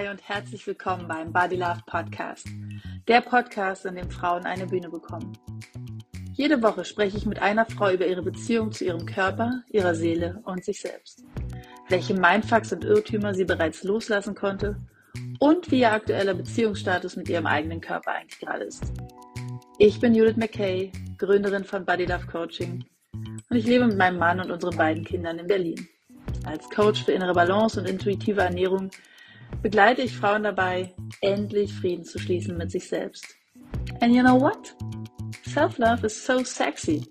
Hi 0.00 0.08
und 0.08 0.26
herzlich 0.26 0.66
willkommen 0.66 1.06
beim 1.08 1.30
Body 1.30 1.56
Love 1.56 1.82
Podcast. 1.84 2.48
Der 3.06 3.20
Podcast, 3.20 3.84
in 3.84 3.96
dem 3.96 4.10
Frauen 4.10 4.46
eine 4.46 4.66
Bühne 4.66 4.88
bekommen. 4.88 5.36
Jede 6.32 6.62
Woche 6.62 6.86
spreche 6.86 7.18
ich 7.18 7.26
mit 7.26 7.42
einer 7.42 7.66
Frau 7.66 7.90
über 7.90 8.06
ihre 8.06 8.22
Beziehung 8.22 8.72
zu 8.72 8.86
ihrem 8.86 9.04
Körper, 9.04 9.62
ihrer 9.68 9.94
Seele 9.94 10.40
und 10.46 10.64
sich 10.64 10.80
selbst. 10.80 11.22
Welche 11.90 12.14
Mindfucks 12.14 12.72
und 12.72 12.82
Irrtümer 12.82 13.34
sie 13.34 13.44
bereits 13.44 13.84
loslassen 13.84 14.34
konnte 14.34 14.76
und 15.38 15.70
wie 15.70 15.80
ihr 15.80 15.92
aktueller 15.92 16.32
Beziehungsstatus 16.32 17.16
mit 17.16 17.28
ihrem 17.28 17.46
eigenen 17.46 17.82
Körper 17.82 18.12
eigentlich 18.12 18.40
gerade 18.40 18.64
ist. 18.64 18.82
Ich 19.76 20.00
bin 20.00 20.14
Judith 20.14 20.38
McKay, 20.38 20.92
Gründerin 21.18 21.64
von 21.64 21.84
Body 21.84 22.06
Love 22.06 22.26
Coaching 22.26 22.86
und 23.50 23.56
ich 23.56 23.66
lebe 23.66 23.86
mit 23.86 23.98
meinem 23.98 24.18
Mann 24.18 24.40
und 24.40 24.50
unseren 24.50 24.78
beiden 24.78 25.04
Kindern 25.04 25.38
in 25.38 25.46
Berlin. 25.46 25.88
Als 26.46 26.70
Coach 26.70 27.04
für 27.04 27.12
innere 27.12 27.34
Balance 27.34 27.78
und 27.78 27.86
intuitive 27.86 28.40
Ernährung 28.40 28.90
begleite 29.62 30.02
ich 30.02 30.16
Frauen 30.16 30.42
dabei, 30.42 30.94
endlich 31.20 31.72
Frieden 31.72 32.04
zu 32.04 32.18
schließen 32.18 32.56
mit 32.56 32.70
sich 32.70 32.88
selbst. 32.88 33.26
And 34.00 34.14
you 34.14 34.22
know 34.22 34.40
what? 34.40 34.74
Self-love 35.46 36.06
is 36.06 36.24
so 36.24 36.42
sexy. 36.44 37.04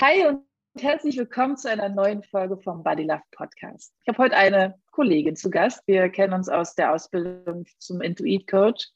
Hi 0.00 0.26
und 0.26 0.42
herzlich 0.78 1.16
willkommen 1.16 1.56
zu 1.56 1.70
einer 1.70 1.88
neuen 1.88 2.22
Folge 2.22 2.56
vom 2.58 2.82
Body 2.82 3.04
Love 3.04 3.22
Podcast. 3.32 3.94
Ich 4.02 4.08
habe 4.08 4.18
heute 4.18 4.36
eine 4.36 4.74
Kollegin 4.90 5.36
zu 5.36 5.50
Gast. 5.50 5.82
Wir 5.86 6.08
kennen 6.10 6.34
uns 6.34 6.48
aus 6.48 6.74
der 6.74 6.92
Ausbildung 6.92 7.64
zum 7.78 8.00
Intuit 8.00 8.46
Coach 8.46 8.88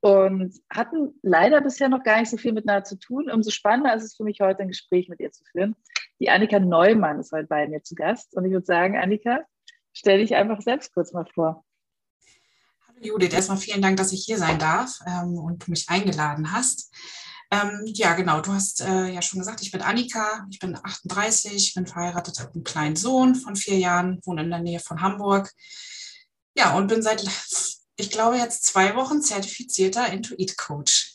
und 0.00 0.54
hatten 0.70 1.18
leider 1.22 1.60
bisher 1.60 1.88
noch 1.88 2.04
gar 2.04 2.20
nicht 2.20 2.30
so 2.30 2.36
viel 2.36 2.52
miteinander 2.52 2.84
zu 2.84 2.98
tun. 2.98 3.30
Umso 3.30 3.50
spannender 3.50 3.94
ist 3.94 4.04
es 4.04 4.16
für 4.16 4.24
mich 4.24 4.40
heute 4.40 4.60
ein 4.60 4.68
Gespräch 4.68 5.08
mit 5.08 5.20
ihr 5.20 5.32
zu 5.32 5.44
führen. 5.50 5.74
Die 6.20 6.30
Annika 6.30 6.58
Neumann 6.58 7.20
ist 7.20 7.32
heute 7.32 7.48
bei 7.48 7.66
mir 7.68 7.82
zu 7.82 7.94
Gast 7.94 8.36
und 8.36 8.44
ich 8.44 8.52
würde 8.52 8.64
sagen, 8.64 8.96
Annika, 8.96 9.40
stell 9.92 10.18
dich 10.18 10.34
einfach 10.34 10.62
selbst 10.62 10.94
kurz 10.94 11.12
mal 11.12 11.26
vor. 11.34 11.65
Judith, 13.00 13.32
erstmal 13.32 13.58
vielen 13.58 13.82
Dank, 13.82 13.96
dass 13.96 14.12
ich 14.12 14.24
hier 14.24 14.38
sein 14.38 14.58
darf 14.58 14.98
ähm, 15.06 15.38
und 15.38 15.68
mich 15.68 15.88
eingeladen 15.88 16.52
hast. 16.52 16.92
Ähm, 17.50 17.82
ja, 17.86 18.14
genau, 18.14 18.40
du 18.40 18.52
hast 18.52 18.80
äh, 18.80 19.08
ja 19.08 19.22
schon 19.22 19.38
gesagt, 19.38 19.62
ich 19.62 19.70
bin 19.70 19.82
Annika, 19.82 20.46
ich 20.50 20.58
bin 20.58 20.76
38, 20.76 21.74
bin 21.74 21.86
verheiratet, 21.86 22.40
habe 22.40 22.54
einen 22.54 22.64
kleinen 22.64 22.96
Sohn 22.96 23.34
von 23.34 23.54
vier 23.54 23.78
Jahren, 23.78 24.20
wohne 24.24 24.42
in 24.42 24.50
der 24.50 24.60
Nähe 24.60 24.80
von 24.80 25.00
Hamburg. 25.00 25.52
Ja, 26.56 26.74
und 26.74 26.88
bin 26.88 27.02
seit, 27.02 27.24
ich 27.96 28.10
glaube, 28.10 28.36
jetzt 28.36 28.64
zwei 28.64 28.96
Wochen 28.96 29.22
zertifizierter 29.22 30.12
Intuit-Coach. 30.12 31.14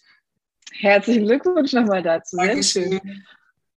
Herzlichen 0.79 1.25
Glückwunsch 1.25 1.73
nochmal 1.73 2.01
dazu. 2.01 2.37
Dankeschön. 2.37 2.91
Sehr 2.91 2.99
schön. 3.01 3.25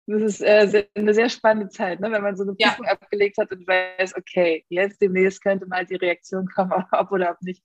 Das 0.06 0.22
ist 0.22 0.42
äh, 0.42 0.86
eine 0.96 1.14
sehr 1.14 1.30
spannende 1.30 1.70
Zeit, 1.70 2.02
ne? 2.02 2.12
wenn 2.12 2.22
man 2.22 2.36
so 2.36 2.44
eine 2.44 2.54
Prüfung 2.54 2.86
ja. 2.86 2.92
abgelegt 2.92 3.38
hat 3.38 3.52
und 3.52 3.66
weiß, 3.66 4.16
okay, 4.18 4.66
jetzt 4.68 5.02
demnächst 5.02 5.42
könnte 5.42 5.66
mal 5.66 5.86
die 5.86 5.96
Reaktion 5.96 6.46
kommen, 6.48 6.74
ob 6.92 7.12
oder 7.12 7.32
ob 7.32 7.42
nicht. 7.42 7.64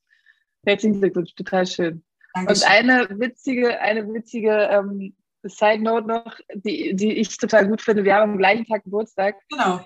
Herzlichen 0.65 0.99
Glückwunsch, 0.99 1.33
total 1.35 1.65
schön. 1.65 2.03
Dankeschön. 2.33 2.63
Und 2.63 2.69
eine 2.69 3.19
witzige, 3.19 3.79
eine 3.79 4.13
witzige 4.13 4.69
ähm, 4.71 5.15
Side 5.43 5.81
Note 5.81 6.07
noch, 6.07 6.37
die, 6.53 6.95
die 6.95 7.13
ich 7.13 7.37
total 7.37 7.67
gut 7.67 7.81
finde. 7.81 8.03
Wir 8.03 8.15
haben 8.15 8.31
am 8.31 8.37
gleichen 8.37 8.65
Tag 8.65 8.83
Geburtstag. 8.83 9.35
Genau. 9.49 9.81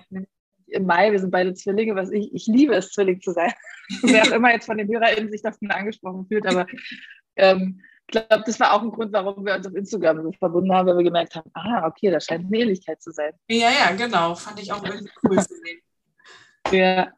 Im 0.66 0.86
Mai, 0.86 1.12
wir 1.12 1.18
sind 1.20 1.30
beide 1.30 1.54
Zwillinge, 1.54 1.94
was 1.94 2.10
ich, 2.10 2.34
ich 2.34 2.46
liebe 2.46 2.74
es, 2.74 2.90
Zwilling 2.90 3.20
zu 3.20 3.32
sein. 3.32 3.52
Wer 4.02 4.22
auch 4.22 4.32
immer 4.32 4.52
jetzt 4.52 4.66
von 4.66 4.78
den 4.78 4.88
HörerInnen 4.88 5.30
sich 5.30 5.42
davon 5.42 5.70
angesprochen 5.70 6.26
fühlt, 6.26 6.46
aber 6.46 6.66
ähm, 7.36 7.80
ich 8.06 8.12
glaube, 8.12 8.42
das 8.44 8.60
war 8.60 8.74
auch 8.74 8.82
ein 8.82 8.90
Grund, 8.90 9.12
warum 9.12 9.44
wir 9.46 9.54
uns 9.54 9.66
auf 9.66 9.74
Instagram 9.74 10.22
so 10.22 10.32
verbunden 10.32 10.72
haben, 10.72 10.88
weil 10.88 10.98
wir 10.98 11.04
gemerkt 11.04 11.36
haben, 11.36 11.50
ah, 11.54 11.86
okay, 11.86 12.10
da 12.10 12.20
scheint 12.20 12.46
eine 12.46 12.58
Ähnlichkeit 12.58 13.02
zu 13.02 13.12
sein. 13.12 13.32
Ja, 13.48 13.70
ja, 13.70 13.92
genau. 13.96 14.34
Fand 14.34 14.60
ich 14.60 14.72
auch 14.72 14.84
irgendwie 14.84 15.12
cool 15.22 15.38
zu 15.38 15.54
sehen. 15.54 15.80
Ja. 16.70 17.12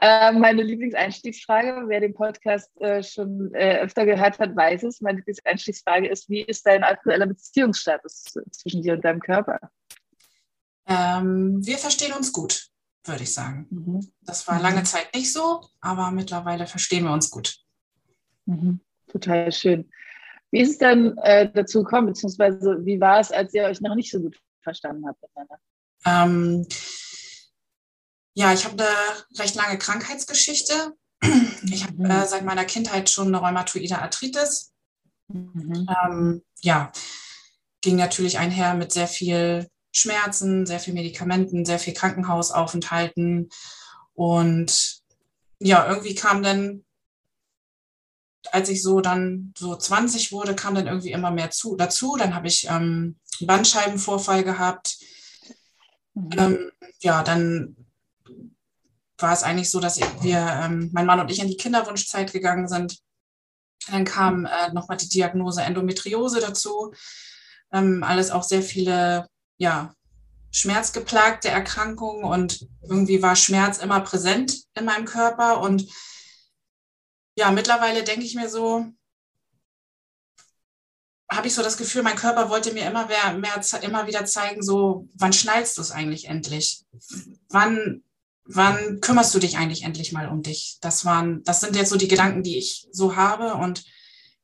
Äh, 0.00 0.32
meine 0.32 0.62
Lieblingseinstiegsfrage, 0.62 1.84
wer 1.86 2.00
den 2.00 2.14
Podcast 2.14 2.70
äh, 2.80 3.02
schon 3.02 3.52
äh, 3.54 3.78
öfter 3.78 4.04
gehört 4.04 4.38
hat, 4.38 4.56
weiß 4.56 4.82
es. 4.84 5.00
Meine 5.00 5.18
Lieblingseinstiegsfrage 5.18 6.08
ist, 6.08 6.28
wie 6.28 6.42
ist 6.42 6.66
dein 6.66 6.82
aktueller 6.84 7.26
Beziehungsstatus 7.26 8.24
zwischen 8.50 8.82
dir 8.82 8.94
und 8.94 9.04
deinem 9.04 9.20
Körper? 9.20 9.60
Ähm, 10.86 11.64
wir 11.64 11.78
verstehen 11.78 12.12
uns 12.14 12.32
gut, 12.32 12.68
würde 13.04 13.22
ich 13.22 13.32
sagen. 13.32 13.66
Mhm. 13.70 14.12
Das 14.22 14.46
war 14.48 14.60
lange. 14.60 14.82
Zeit 14.82 15.14
nicht 15.14 15.32
so, 15.32 15.60
aber 15.80 16.10
mittlerweile 16.10 16.66
verstehen 16.66 17.04
wir 17.04 17.12
uns 17.12 17.30
gut. 17.30 17.56
Mhm. 18.46 18.80
Total 19.08 19.52
schön. 19.52 19.90
Wie 20.50 20.60
ist 20.60 20.70
es 20.72 20.78
denn 20.78 21.16
äh, 21.18 21.50
dazu 21.52 21.84
gekommen, 21.84 22.08
beziehungsweise 22.08 22.84
wie 22.84 23.00
war 23.00 23.20
es, 23.20 23.30
als 23.30 23.54
ihr 23.54 23.64
euch 23.64 23.80
noch 23.80 23.94
nicht 23.94 24.10
so 24.10 24.20
gut 24.20 24.36
verstanden 24.62 25.06
habt 25.06 25.22
miteinander? 25.22 25.58
Ähm, 26.06 26.66
ja, 28.40 28.54
ich 28.54 28.64
habe 28.64 28.82
eine 28.82 29.38
recht 29.38 29.54
lange 29.54 29.76
Krankheitsgeschichte. 29.76 30.94
Ich 31.62 31.84
habe 31.84 32.02
äh, 32.08 32.26
seit 32.26 32.42
meiner 32.42 32.64
Kindheit 32.64 33.10
schon 33.10 33.28
eine 33.28 33.36
rheumatoide 33.36 33.98
Arthritis. 33.98 34.72
Mhm. 35.28 35.86
Ähm, 36.02 36.42
ja, 36.62 36.90
ging 37.82 37.96
natürlich 37.96 38.38
einher 38.38 38.72
mit 38.72 38.92
sehr 38.92 39.08
viel 39.08 39.68
Schmerzen, 39.92 40.64
sehr 40.64 40.80
viel 40.80 40.94
Medikamenten, 40.94 41.66
sehr 41.66 41.78
viel 41.78 41.92
Krankenhausaufenthalten. 41.92 43.50
Und 44.14 45.02
ja, 45.58 45.86
irgendwie 45.86 46.14
kam 46.14 46.42
dann 46.42 46.84
als 48.52 48.70
ich 48.70 48.82
so 48.82 49.02
dann 49.02 49.52
so 49.56 49.76
20 49.76 50.32
wurde, 50.32 50.56
kam 50.56 50.74
dann 50.74 50.86
irgendwie 50.86 51.12
immer 51.12 51.30
mehr 51.30 51.50
zu, 51.50 51.76
dazu. 51.76 52.16
Dann 52.16 52.34
habe 52.34 52.48
ich 52.48 52.66
ähm, 52.70 53.18
einen 53.38 53.46
Bandscheibenvorfall 53.46 54.44
gehabt. 54.44 54.96
Mhm. 56.14 56.30
Ähm, 56.38 56.72
ja, 57.02 57.22
dann 57.22 57.76
war 59.22 59.32
es 59.32 59.42
eigentlich 59.42 59.70
so, 59.70 59.80
dass 59.80 59.98
wir, 60.22 60.38
ähm, 60.38 60.90
mein 60.92 61.06
Mann 61.06 61.20
und 61.20 61.30
ich 61.30 61.40
in 61.40 61.48
die 61.48 61.56
Kinderwunschzeit 61.56 62.32
gegangen 62.32 62.68
sind. 62.68 62.98
Dann 63.90 64.04
kam 64.04 64.46
äh, 64.46 64.72
nochmal 64.72 64.96
die 64.96 65.08
Diagnose 65.08 65.62
Endometriose 65.62 66.40
dazu. 66.40 66.92
Ähm, 67.72 68.02
alles 68.02 68.30
auch 68.30 68.42
sehr 68.42 68.62
viele, 68.62 69.26
ja, 69.58 69.94
schmerzgeplagte 70.52 71.48
Erkrankungen 71.48 72.24
und 72.24 72.66
irgendwie 72.82 73.22
war 73.22 73.36
Schmerz 73.36 73.78
immer 73.78 74.00
präsent 74.00 74.64
in 74.74 74.84
meinem 74.84 75.04
Körper 75.04 75.60
und 75.60 75.88
ja, 77.36 77.50
mittlerweile 77.52 78.02
denke 78.02 78.26
ich 78.26 78.34
mir 78.34 78.48
so, 78.48 78.86
habe 81.30 81.46
ich 81.46 81.54
so 81.54 81.62
das 81.62 81.76
Gefühl, 81.76 82.02
mein 82.02 82.16
Körper 82.16 82.50
wollte 82.50 82.72
mir 82.72 82.86
immer 82.86 83.06
mehr, 83.06 83.34
mehr 83.34 83.62
immer 83.82 84.06
wieder 84.06 84.24
zeigen, 84.24 84.62
so, 84.62 85.08
wann 85.14 85.32
schnallst 85.32 85.78
du 85.78 85.82
es 85.82 85.92
eigentlich 85.92 86.26
endlich? 86.26 86.84
Wann, 87.48 88.02
wann 88.54 89.00
kümmerst 89.00 89.34
du 89.34 89.38
dich 89.38 89.56
eigentlich 89.56 89.84
endlich 89.84 90.12
mal 90.12 90.28
um 90.28 90.42
dich? 90.42 90.78
Das 90.80 91.04
waren, 91.04 91.42
das 91.44 91.60
sind 91.60 91.76
jetzt 91.76 91.90
so 91.90 91.96
die 91.96 92.08
Gedanken, 92.08 92.42
die 92.42 92.58
ich 92.58 92.88
so 92.92 93.16
habe 93.16 93.54
und 93.54 93.84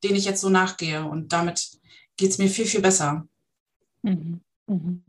denen 0.04 0.16
ich 0.16 0.24
jetzt 0.24 0.40
so 0.40 0.48
nachgehe. 0.48 1.04
Und 1.04 1.32
damit 1.32 1.70
geht 2.16 2.30
es 2.30 2.38
mir 2.38 2.48
viel, 2.48 2.66
viel 2.66 2.80
besser. 2.80 3.26
Mhm. 4.02 4.40
Mhm. 4.66 5.04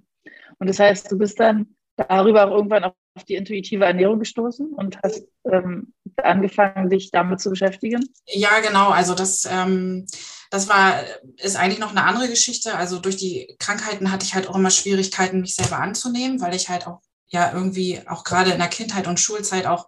Und 0.59 0.68
das 0.68 0.80
heißt, 0.80 1.12
du 1.12 1.18
bist 1.18 1.40
dann 1.40 1.75
darüber 1.96 2.47
auch 2.47 2.56
irgendwann 2.56 2.84
auf 2.84 3.24
die 3.28 3.36
intuitive 3.36 3.86
Ernährung 3.86 4.19
gestoßen 4.19 4.74
und 4.74 5.00
hast 5.03 5.24
ähm, 5.46 5.94
angefangen, 6.18 6.90
dich 6.90 7.12
damit 7.12 7.41
zu 7.41 7.50
beschäftigen? 7.50 8.07
Ja, 8.28 8.59
genau. 8.59 8.90
Also 8.90 9.16
das, 9.16 9.47
ähm, 9.50 10.06
das 10.52 10.69
war, 10.69 11.02
ist 11.38 11.56
eigentlich 11.56 11.80
noch 11.80 11.91
eine 11.91 12.03
andere 12.03 12.30
Geschichte. 12.30 12.75
Also 12.75 13.00
durch 13.00 13.18
die 13.18 13.56
Krankheiten 13.59 14.12
hatte 14.12 14.25
ich 14.25 14.36
halt 14.36 14.47
auch 14.47 14.56
immer 14.56 14.69
Schwierigkeiten, 14.69 15.41
mich 15.41 15.56
selber 15.56 15.80
anzunehmen, 15.80 16.41
weil 16.41 16.56
ich 16.56 16.69
halt 16.69 16.88
auch 16.88 17.02
ja 17.28 17.52
irgendwie 17.54 18.02
auch 18.08 18.24
gerade 18.24 18.52
in 18.52 18.60
der 18.60 18.68
Kindheit 18.68 19.08
und 19.08 19.20
Schulzeit 19.20 19.66
auch 19.66 19.88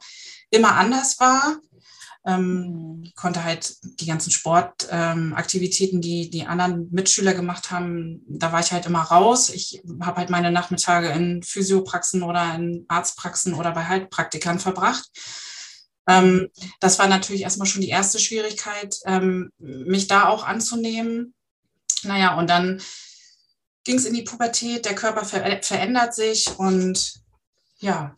immer 0.50 0.76
anders 0.76 1.20
war. 1.20 1.58
Ähm, 2.26 3.00
mhm. 3.02 3.12
konnte 3.16 3.46
halt 3.46 3.78
die 3.82 4.06
ganzen 4.06 4.30
Sportaktivitäten, 4.30 5.98
ähm, 5.98 6.02
die 6.02 6.30
die 6.30 6.46
anderen 6.46 6.90
Mitschüler 6.92 7.34
gemacht 7.34 7.72
haben, 7.72 8.22
da 8.28 8.52
war 8.52 8.60
ich 8.60 8.74
halt 8.74 8.86
immer 8.86 9.04
raus. 9.04 9.50
Ich 9.50 9.82
habe 10.02 10.18
halt 10.18 10.30
meine 10.30 10.52
Nachmittage 10.52 11.10
in 11.10 11.42
Physiopraxen 11.44 12.22
oder 12.22 12.56
in 12.56 12.84
Arztpraxen 12.90 13.54
oder 13.54 13.72
bei 13.72 13.86
Heilpraktikern 13.86 14.60
verbracht. 14.60 15.10
Ähm, 16.10 16.50
das 16.82 17.00
war 17.00 17.08
natürlich 17.08 17.44
erstmal 17.44 17.68
schon 17.68 17.82
die 17.82 17.90
erste 17.90 18.20
Schwierigkeit, 18.20 18.98
ähm, 19.06 19.52
mich 19.58 20.08
da 20.08 20.28
auch 20.28 20.44
anzunehmen. 20.44 21.34
Naja, 22.04 22.38
und 22.38 22.50
dann 22.50 22.82
ging 23.86 23.96
es 23.96 24.06
in 24.06 24.14
die 24.14 24.24
Pubertät, 24.24 24.86
der 24.86 24.96
Körper 24.96 25.24
ver 25.24 25.62
verändert 25.62 26.14
sich 26.14 26.48
und 26.58 27.22
ja, 27.80 28.16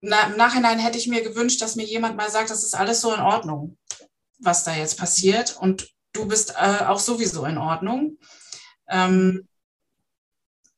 na, 0.00 0.26
im 0.26 0.36
Nachhinein 0.36 0.78
hätte 0.78 0.98
ich 0.98 1.08
mir 1.08 1.22
gewünscht, 1.22 1.60
dass 1.60 1.76
mir 1.76 1.84
jemand 1.84 2.16
mal 2.16 2.30
sagt, 2.30 2.50
das 2.50 2.62
ist 2.62 2.74
alles 2.74 3.00
so 3.00 3.12
in 3.12 3.20
Ordnung, 3.20 3.76
was 4.38 4.64
da 4.64 4.74
jetzt 4.74 4.98
passiert. 4.98 5.56
Und 5.58 5.88
du 6.12 6.26
bist 6.26 6.54
äh, 6.56 6.84
auch 6.84 7.00
sowieso 7.00 7.44
in 7.44 7.58
Ordnung. 7.58 8.18
Ähm, 8.88 9.48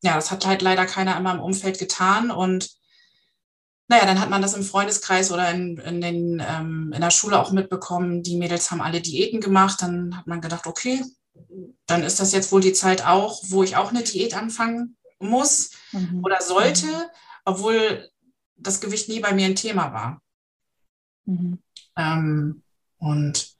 ja, 0.02 0.14
das 0.14 0.31
hat 0.31 0.46
halt 0.46 0.62
leider 0.62 0.87
keiner 0.87 1.16
in 1.16 1.25
meinem 1.25 1.40
Umfeld 1.40 1.78
getan. 1.78 2.31
Und 2.31 2.70
naja, 3.88 4.06
dann 4.06 4.20
hat 4.20 4.31
man 4.31 4.43
das 4.43 4.54
im 4.54 4.62
Freundeskreis 4.62 5.32
oder 5.32 5.50
in, 5.50 5.78
in, 5.78 6.00
den, 6.00 6.43
ähm, 6.46 6.93
in 6.94 7.00
der 7.00 7.11
Schule 7.11 7.38
auch 7.38 7.50
mitbekommen. 7.50 8.22
Die 8.22 8.37
Mädels 8.37 8.70
haben 8.70 8.81
alle 8.81 9.00
Diäten 9.00 9.40
gemacht. 9.40 9.82
Dann 9.82 10.16
hat 10.16 10.26
man 10.26 10.40
gedacht, 10.40 10.66
okay, 10.66 11.04
dann 11.87 12.02
ist 12.02 12.20
das 12.20 12.32
jetzt 12.32 12.52
wohl 12.52 12.61
die 12.61 12.72
Zeit 12.72 13.04
auch, 13.04 13.43
wo 13.49 13.62
ich 13.62 13.76
auch 13.76 13.90
eine 13.90 14.02
Diät 14.02 14.34
anfangen 14.34 14.96
muss 15.18 15.70
mhm. 15.92 16.24
oder 16.24 16.40
sollte, 16.40 17.10
obwohl 17.44 18.08
das 18.56 18.80
Gewicht 18.80 19.08
nie 19.08 19.20
bei 19.20 19.32
mir 19.32 19.46
ein 19.46 19.56
Thema 19.56 19.92
war. 19.92 20.22
Mhm. 21.24 21.62
Ähm, 21.96 22.62
und 22.98 23.56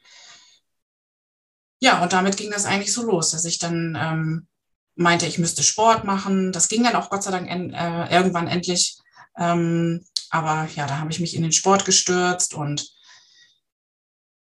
ja, 1.81 2.03
und 2.03 2.13
damit 2.13 2.37
ging 2.37 2.51
das 2.51 2.65
eigentlich 2.65 2.93
so 2.93 3.05
los, 3.05 3.31
dass 3.31 3.45
ich 3.45 3.59
dann 3.59 3.97
ähm, 4.01 4.49
meinte, 4.97 5.27
ich 5.27 5.39
müsste 5.39 5.63
Sport 5.63 6.05
machen. 6.05 6.51
Das 6.53 6.69
ging 6.69 6.83
dann 6.83 6.97
auch 6.97 7.09
Gott 7.09 7.23
sei 7.23 7.31
Dank 7.31 7.49
en, 7.49 7.73
äh, 7.73 8.13
irgendwann 8.13 8.49
endlich. 8.49 8.99
Ähm, 9.37 10.05
aber 10.31 10.69
ja, 10.75 10.87
da 10.87 10.99
habe 10.99 11.13
ich 11.13 11.21
mich 11.21 11.35
in 11.35 11.43
den 11.43 11.53
Sport 11.53 11.85
gestürzt 11.85 12.55
und 12.55 12.93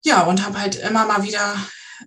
ja, 0.04 0.24
und 0.24 0.44
habe 0.44 0.58
halt 0.58 0.76
immer 0.76 1.06
mal 1.06 1.22
wieder 1.22 1.56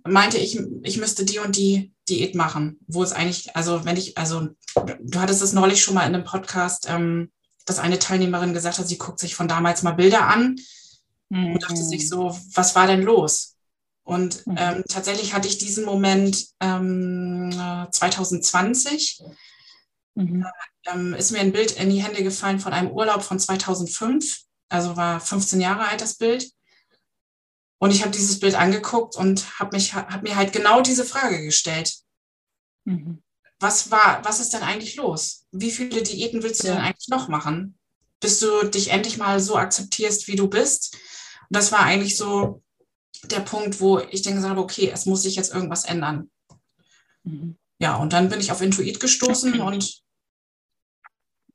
meinte 0.04 0.38
ich, 0.38 0.60
ich 0.84 0.98
müsste 0.98 1.26
die 1.26 1.40
und 1.40 1.58
die 1.58 1.94
Diät 2.12 2.36
machen, 2.36 2.80
wo 2.88 3.02
es 3.02 3.14
eigentlich, 3.14 3.56
also 3.56 3.86
wenn 3.86 3.98
ich, 3.98 4.18
also 4.18 4.50
du 5.00 5.20
hattest 5.20 5.42
es 5.42 5.54
neulich 5.54 5.82
schon 5.82 5.96
mal 5.96 6.06
in 6.06 6.14
einem 6.14 6.26
Podcast, 6.26 6.88
ähm, 6.90 7.32
dass 7.66 7.80
eine 7.80 8.00
Teilnehmerin 8.00 8.54
gesagt 8.54 8.78
hat, 8.78 8.88
sie 8.88 8.98
guckt 8.98 9.20
sich 9.20 9.36
von 9.36 9.48
damals 9.48 9.82
mal 9.82 9.92
Bilder 9.92 10.28
an 10.28 10.58
mhm. 11.30 11.54
und 11.54 11.64
dachte 11.64 11.84
sich 11.84 12.08
so, 12.08 12.38
was 12.54 12.76
war 12.76 12.88
denn 12.88 13.02
los? 13.02 13.56
Und 14.04 14.46
mhm. 14.46 14.56
ähm, 14.58 14.84
tatsächlich 14.90 15.34
hatte 15.34 15.48
ich 15.48 15.58
diesen 15.58 15.86
Moment 15.86 16.48
ähm, 16.60 17.52
2020. 17.92 19.24
Mhm. 20.16 20.46
Ähm, 20.92 21.14
ist 21.14 21.32
mir 21.32 21.40
ein 21.40 21.54
Bild 21.54 21.72
in 21.74 21.90
die 21.90 22.04
Hände 22.04 22.24
gefallen 22.24 22.60
von 22.60 22.74
einem 22.74 22.92
Urlaub 22.92 23.24
von 23.24 23.40
2005. 23.40 24.42
Also 24.70 24.98
war 24.98 25.20
15 25.20 25.62
Jahre 25.62 25.88
alt 25.88 26.02
das 26.02 26.16
Bild. 26.16 26.52
Und 27.82 27.90
ich 27.90 28.04
habe 28.04 28.12
dieses 28.12 28.40
Bild 28.40 28.54
angeguckt 28.54 29.16
und 29.16 29.60
habe 29.60 29.76
hab 29.76 30.22
mir 30.22 30.36
halt 30.36 30.54
genau 30.54 30.82
diese 30.82 31.04
Frage 31.04 31.42
gestellt. 31.42 31.92
Mhm. 32.86 33.24
Was 33.60 33.90
war, 33.90 34.24
was 34.24 34.40
ist 34.40 34.54
denn 34.54 34.62
eigentlich 34.62 34.98
los? 34.98 35.48
Wie 35.52 35.72
viele 35.72 36.04
Diäten 36.04 36.44
willst 36.44 36.62
du 36.62 36.68
ja. 36.68 36.76
denn 36.76 36.84
eigentlich 36.84 37.08
noch 37.08 37.28
machen? 37.28 37.80
Bis 38.20 38.40
du 38.40 38.66
dich 38.68 38.92
endlich 38.92 39.18
mal 39.18 39.40
so 39.40 39.58
akzeptierst, 39.58 40.28
wie 40.28 40.36
du 40.36 40.48
bist. 40.48 40.94
Und 40.94 41.58
das 41.58 41.72
war 41.72 41.80
eigentlich 41.80 42.18
so 42.18 42.62
der 43.24 43.40
Punkt, 43.40 43.82
wo 43.82 43.98
ich 43.98 44.22
dann 44.22 44.36
gesagt 44.36 44.52
habe, 44.52 44.62
okay, 44.62 44.92
es 44.94 45.08
muss 45.08 45.24
sich 45.24 45.36
jetzt 45.36 45.52
irgendwas 45.52 45.84
ändern. 45.84 46.30
Mhm. 47.24 47.58
Ja, 47.80 47.96
und 47.96 48.14
dann 48.14 48.30
bin 48.30 48.40
ich 48.40 48.52
auf 48.52 48.62
Intuit 48.62 49.00
gestoßen 49.00 49.60
und 49.60 50.04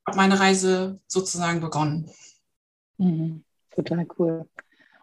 habe 0.05 0.17
meine 0.17 0.41
Reise 0.41 0.99
sozusagen 1.07 1.61
begonnen. 1.61 2.11
Mhm. 2.97 3.45
Total 3.73 4.05
cool. 4.19 4.49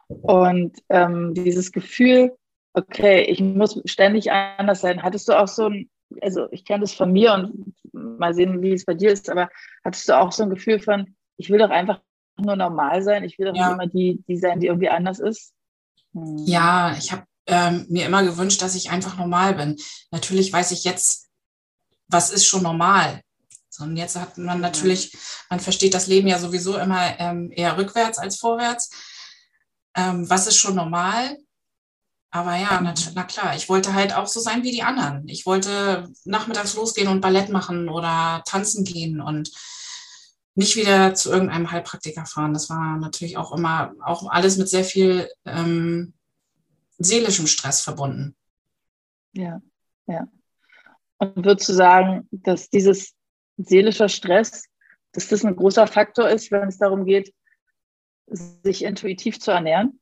Und 0.08 0.76
ähm, 0.88 1.34
dieses 1.34 1.72
Gefühl, 1.72 2.36
okay, 2.74 3.22
ich 3.22 3.40
muss 3.40 3.80
ständig 3.84 4.30
anders 4.32 4.80
sein, 4.80 5.02
hattest 5.02 5.28
du 5.28 5.38
auch 5.38 5.48
so 5.48 5.66
ein, 5.66 5.88
also 6.20 6.48
ich 6.50 6.64
kenne 6.64 6.80
das 6.80 6.92
von 6.92 7.12
mir 7.12 7.32
und 7.34 7.74
mal 7.92 8.34
sehen, 8.34 8.62
wie 8.62 8.72
es 8.72 8.84
bei 8.84 8.94
dir 8.94 9.12
ist, 9.12 9.30
aber 9.30 9.48
hattest 9.84 10.08
du 10.08 10.18
auch 10.18 10.32
so 10.32 10.42
ein 10.42 10.50
Gefühl 10.50 10.80
von, 10.80 11.14
ich 11.36 11.50
will 11.50 11.58
doch 11.58 11.70
einfach 11.70 12.00
nur 12.36 12.56
normal 12.56 13.02
sein, 13.02 13.24
ich 13.24 13.38
will 13.38 13.46
doch 13.46 13.56
ja. 13.56 13.72
immer 13.72 13.86
die, 13.86 14.22
die 14.26 14.36
sein, 14.36 14.60
die 14.60 14.66
irgendwie 14.66 14.88
anders 14.88 15.20
ist? 15.20 15.52
Hm. 16.12 16.38
Ja, 16.46 16.94
ich 16.98 17.12
habe 17.12 17.24
ähm, 17.46 17.86
mir 17.88 18.06
immer 18.06 18.24
gewünscht, 18.24 18.62
dass 18.62 18.74
ich 18.74 18.90
einfach 18.90 19.16
normal 19.18 19.54
bin. 19.54 19.76
Natürlich 20.10 20.52
weiß 20.52 20.72
ich 20.72 20.84
jetzt, 20.84 21.28
was 22.08 22.32
ist 22.32 22.46
schon 22.46 22.62
normal. 22.62 23.20
So, 23.68 23.84
und 23.84 23.96
jetzt 23.96 24.16
hat 24.16 24.38
man 24.38 24.60
natürlich, 24.60 25.16
man 25.50 25.60
versteht 25.60 25.94
das 25.94 26.06
Leben 26.06 26.28
ja 26.28 26.38
sowieso 26.38 26.76
immer 26.78 27.18
ähm, 27.18 27.50
eher 27.52 27.76
rückwärts 27.76 28.18
als 28.18 28.36
vorwärts. 28.36 28.90
Ähm, 29.96 30.28
was 30.28 30.46
ist 30.46 30.56
schon 30.56 30.74
normal? 30.74 31.38
Aber 32.30 32.56
ja, 32.56 32.80
na, 32.80 32.94
na, 33.14 33.22
klar, 33.22 33.54
ich 33.54 33.68
wollte 33.68 33.94
halt 33.94 34.12
auch 34.12 34.26
so 34.26 34.40
sein 34.40 34.64
wie 34.64 34.72
die 34.72 34.82
anderen. 34.82 35.28
Ich 35.28 35.46
wollte 35.46 36.12
nachmittags 36.24 36.74
losgehen 36.74 37.06
und 37.06 37.20
Ballett 37.20 37.48
machen 37.48 37.88
oder 37.88 38.42
tanzen 38.44 38.84
gehen 38.84 39.20
und 39.20 39.52
nicht 40.56 40.76
wieder 40.76 41.14
zu 41.14 41.30
irgendeinem 41.30 41.70
Heilpraktiker 41.70 42.26
fahren. 42.26 42.52
Das 42.52 42.70
war 42.70 42.98
natürlich 42.98 43.36
auch 43.36 43.52
immer, 43.52 43.94
auch 44.02 44.28
alles 44.28 44.56
mit 44.56 44.68
sehr 44.68 44.84
viel 44.84 45.28
ähm, 45.44 46.14
seelischem 46.98 47.46
Stress 47.46 47.82
verbunden. 47.82 48.36
Ja, 49.32 49.60
ja. 50.06 50.26
Und 51.18 51.44
würdest 51.44 51.68
du 51.68 51.72
sagen, 51.72 52.28
dass 52.30 52.68
dieses 52.68 53.14
seelischer 53.56 54.08
Stress, 54.08 54.64
dass 55.12 55.28
das 55.28 55.44
ein 55.44 55.56
großer 55.56 55.86
Faktor 55.86 56.28
ist, 56.28 56.50
wenn 56.50 56.68
es 56.68 56.78
darum 56.78 57.04
geht, 57.04 57.32
sich 58.26 58.82
intuitiv 58.82 59.40
zu 59.40 59.50
ernähren? 59.50 60.00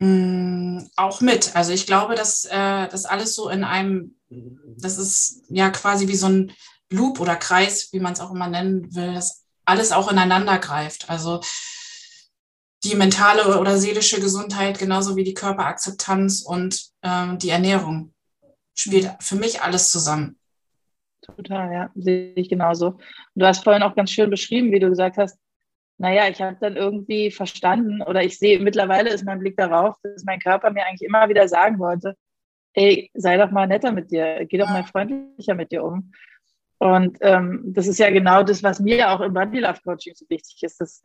Mm, 0.00 0.78
auch 0.96 1.20
mit. 1.20 1.54
Also 1.54 1.72
ich 1.72 1.86
glaube, 1.86 2.14
dass 2.14 2.44
äh, 2.44 2.88
das 2.88 3.04
alles 3.04 3.34
so 3.34 3.48
in 3.48 3.64
einem, 3.64 4.16
das 4.28 4.98
ist 4.98 5.42
ja 5.48 5.70
quasi 5.70 6.08
wie 6.08 6.16
so 6.16 6.26
ein 6.26 6.52
Loop 6.90 7.20
oder 7.20 7.36
Kreis, 7.36 7.92
wie 7.92 8.00
man 8.00 8.12
es 8.12 8.20
auch 8.20 8.32
immer 8.32 8.48
nennen 8.48 8.94
will, 8.94 9.14
dass 9.14 9.44
alles 9.64 9.92
auch 9.92 10.10
ineinander 10.10 10.58
greift. 10.58 11.08
Also 11.08 11.40
die 12.84 12.96
mentale 12.96 13.58
oder 13.60 13.78
seelische 13.78 14.20
Gesundheit 14.20 14.78
genauso 14.78 15.14
wie 15.16 15.24
die 15.24 15.34
Körperakzeptanz 15.34 16.42
und 16.42 16.90
ähm, 17.02 17.38
die 17.38 17.50
Ernährung 17.50 18.12
spielt 18.74 19.10
für 19.20 19.36
mich 19.36 19.62
alles 19.62 19.90
zusammen. 19.90 20.38
Total, 21.22 21.72
ja, 21.72 21.90
sehe 21.94 22.32
ich 22.34 22.48
genauso. 22.48 22.98
Du 23.34 23.46
hast 23.46 23.62
vorhin 23.62 23.82
auch 23.82 23.94
ganz 23.94 24.10
schön 24.10 24.28
beschrieben, 24.28 24.72
wie 24.72 24.80
du 24.80 24.88
gesagt 24.88 25.16
hast, 25.16 25.38
naja, 25.98 26.28
ich 26.28 26.42
habe 26.42 26.56
dann 26.60 26.76
irgendwie 26.76 27.30
verstanden 27.30 28.02
oder 28.02 28.24
ich 28.24 28.38
sehe, 28.38 28.58
mittlerweile 28.58 29.10
ist 29.10 29.24
mein 29.24 29.38
Blick 29.38 29.56
darauf, 29.56 29.96
dass 30.02 30.24
mein 30.24 30.40
Körper 30.40 30.72
mir 30.72 30.84
eigentlich 30.84 31.08
immer 31.08 31.28
wieder 31.28 31.46
sagen 31.46 31.78
wollte, 31.78 32.16
ey, 32.74 33.10
sei 33.14 33.36
doch 33.36 33.52
mal 33.52 33.68
netter 33.68 33.92
mit 33.92 34.10
dir, 34.10 34.44
geh 34.46 34.58
doch 34.58 34.68
mal 34.68 34.84
freundlicher 34.84 35.54
mit 35.54 35.70
dir 35.70 35.84
um. 35.84 36.12
Und 36.78 37.18
ähm, 37.20 37.62
das 37.66 37.86
ist 37.86 38.00
ja 38.00 38.10
genau 38.10 38.42
das, 38.42 38.64
was 38.64 38.80
mir 38.80 39.12
auch 39.12 39.20
im 39.20 39.34
Body 39.34 39.60
Love 39.60 39.78
Coaching 39.84 40.14
so 40.16 40.28
wichtig 40.28 40.60
ist, 40.62 40.80
dass, 40.80 41.04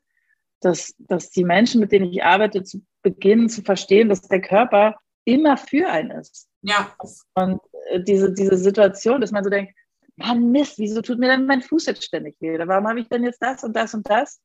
dass, 0.62 0.96
dass 0.98 1.30
die 1.30 1.44
Menschen, 1.44 1.80
mit 1.80 1.92
denen 1.92 2.12
ich 2.12 2.24
arbeite, 2.24 2.64
zu 2.64 2.82
beginnen 3.04 3.50
zu 3.50 3.62
verstehen, 3.62 4.10
dass 4.10 4.22
der 4.24 4.42
Körper 4.42 4.96
immer 5.26 5.58
für 5.58 5.88
einen 5.88 6.12
ist. 6.12 6.50
Ja. 6.64 6.96
Und 7.36 7.60
äh, 7.90 8.02
diese, 8.02 8.34
diese 8.34 8.58
Situation, 8.58 9.22
dass 9.22 9.32
man 9.32 9.44
so 9.44 9.52
denkt, 9.52 9.74
Mann, 10.18 10.52
Mist, 10.52 10.78
wieso 10.78 11.02
tut 11.02 11.20
mir 11.20 11.28
denn 11.28 11.46
mein 11.46 11.62
Fuß 11.62 11.86
jetzt 11.86 12.04
ständig 12.04 12.36
weh? 12.40 12.58
Warum 12.66 12.88
habe 12.88 13.00
ich 13.00 13.08
denn 13.08 13.24
jetzt 13.24 13.42
das 13.42 13.64
und 13.64 13.76
das 13.76 13.94
und 13.94 14.10
das? 14.10 14.42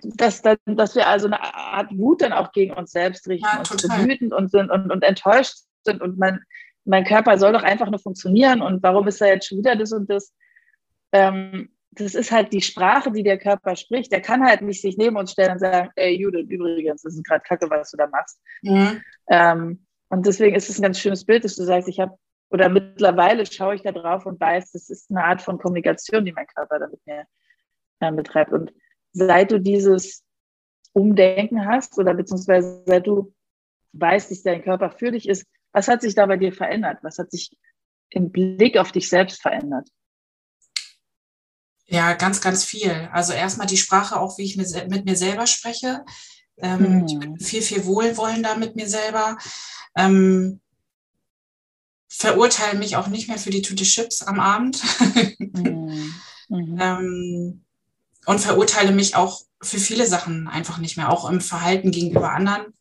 Dass, 0.00 0.42
dann, 0.42 0.56
dass 0.66 0.94
wir 0.96 1.06
also 1.06 1.26
eine 1.26 1.40
Art 1.40 1.90
Wut 1.96 2.22
dann 2.22 2.32
auch 2.32 2.52
gegen 2.52 2.74
uns 2.74 2.90
selbst 2.90 3.28
richten 3.28 3.46
ja, 3.46 3.58
und 3.58 3.80
so 3.80 3.88
wütend 3.88 4.34
und 4.34 4.50
sind 4.50 4.70
und, 4.70 4.90
und 4.90 5.02
enttäuscht 5.02 5.58
sind 5.84 6.02
und 6.02 6.18
man 6.18 6.40
mein 6.84 7.04
Körper 7.04 7.38
soll 7.38 7.52
doch 7.52 7.62
einfach 7.62 7.88
nur 7.90 7.98
funktionieren 7.98 8.60
und 8.60 8.82
warum 8.82 9.08
ist 9.08 9.20
da 9.20 9.26
jetzt 9.26 9.48
schon 9.48 9.58
wieder 9.58 9.76
das 9.76 9.92
und 9.92 10.10
das? 10.10 10.34
Ähm, 11.12 11.70
das 11.92 12.14
ist 12.14 12.32
halt 12.32 12.52
die 12.52 12.60
Sprache, 12.60 13.12
die 13.12 13.22
der 13.22 13.38
Körper 13.38 13.76
spricht. 13.76 14.10
Der 14.10 14.20
kann 14.20 14.44
halt 14.44 14.62
nicht 14.62 14.82
sich 14.82 14.96
neben 14.96 15.16
uns 15.16 15.32
stellen 15.32 15.52
und 15.52 15.60
sagen, 15.60 15.90
ey 15.94 16.16
Judith, 16.20 16.46
übrigens, 16.48 17.02
das 17.02 17.14
ist 17.14 17.24
gerade 17.24 17.42
kacke, 17.42 17.70
was 17.70 17.92
du 17.92 17.96
da 17.96 18.08
machst. 18.08 18.40
Mhm. 18.62 19.00
Ähm, 19.30 19.86
und 20.08 20.26
deswegen 20.26 20.56
ist 20.56 20.68
es 20.68 20.78
ein 20.78 20.82
ganz 20.82 20.98
schönes 20.98 21.24
Bild, 21.24 21.44
dass 21.44 21.56
du 21.56 21.62
sagst, 21.62 21.88
ich 21.88 22.00
habe, 22.00 22.16
oder 22.54 22.68
mittlerweile 22.68 23.44
schaue 23.46 23.74
ich 23.74 23.82
da 23.82 23.90
drauf 23.90 24.26
und 24.26 24.38
weiß, 24.40 24.70
das 24.70 24.88
ist 24.88 25.10
eine 25.10 25.24
Art 25.24 25.42
von 25.42 25.58
Kommunikation, 25.58 26.24
die 26.24 26.30
mein 26.30 26.46
Körper 26.46 26.78
da 26.78 26.86
mit 26.86 27.04
mir 27.04 27.26
äh, 27.98 28.12
betreibt. 28.12 28.52
Und 28.52 28.72
seit 29.12 29.50
du 29.50 29.58
dieses 29.58 30.22
Umdenken 30.92 31.66
hast 31.66 31.98
oder 31.98 32.14
beziehungsweise 32.14 32.84
seit 32.86 33.08
du 33.08 33.34
weißt, 33.94 34.30
dass 34.30 34.44
dein 34.44 34.62
Körper 34.62 34.92
für 34.92 35.10
dich 35.10 35.28
ist, 35.28 35.44
was 35.72 35.88
hat 35.88 36.00
sich 36.00 36.14
da 36.14 36.26
bei 36.26 36.36
dir 36.36 36.52
verändert? 36.52 36.98
Was 37.02 37.18
hat 37.18 37.32
sich 37.32 37.50
im 38.10 38.30
Blick 38.30 38.78
auf 38.78 38.92
dich 38.92 39.08
selbst 39.08 39.42
verändert? 39.42 39.88
Ja, 41.86 42.12
ganz, 42.12 42.40
ganz 42.40 42.64
viel. 42.64 43.08
Also 43.10 43.32
erstmal 43.32 43.66
die 43.66 43.76
Sprache, 43.76 44.20
auch 44.20 44.38
wie 44.38 44.44
ich 44.44 44.56
mit 44.56 45.04
mir 45.04 45.16
selber 45.16 45.48
spreche. 45.48 46.04
Ähm, 46.58 46.78
hm. 46.78 47.06
Ich 47.06 47.18
bin 47.18 47.40
viel, 47.40 47.62
viel 47.62 47.84
wohlwollender 47.84 48.56
mit 48.56 48.76
mir 48.76 48.86
selber. 48.86 49.38
Ähm, 49.96 50.60
verurteile 52.16 52.78
mich 52.78 52.96
auch 52.96 53.08
nicht 53.08 53.28
mehr 53.28 53.38
für 53.38 53.50
die 53.50 53.62
Tüte 53.62 53.84
Chips 53.84 54.22
am 54.22 54.40
Abend. 54.40 54.82
Hm. 54.98 56.14
Mhm. 56.50 56.78
ähm, 56.78 57.64
und 58.26 58.38
verurteile 58.38 58.92
mich 58.92 59.16
auch 59.16 59.40
für 59.62 59.78
viele 59.78 60.06
Sachen 60.06 60.46
einfach 60.46 60.76
nicht 60.76 60.98
mehr, 60.98 61.10
auch 61.10 61.28
im 61.28 61.40
Verhalten 61.40 61.90
gegenüber 61.90 62.32
anderen. 62.32 62.74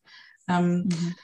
Ähm, 0.50 0.90
mhm. 0.90 1.16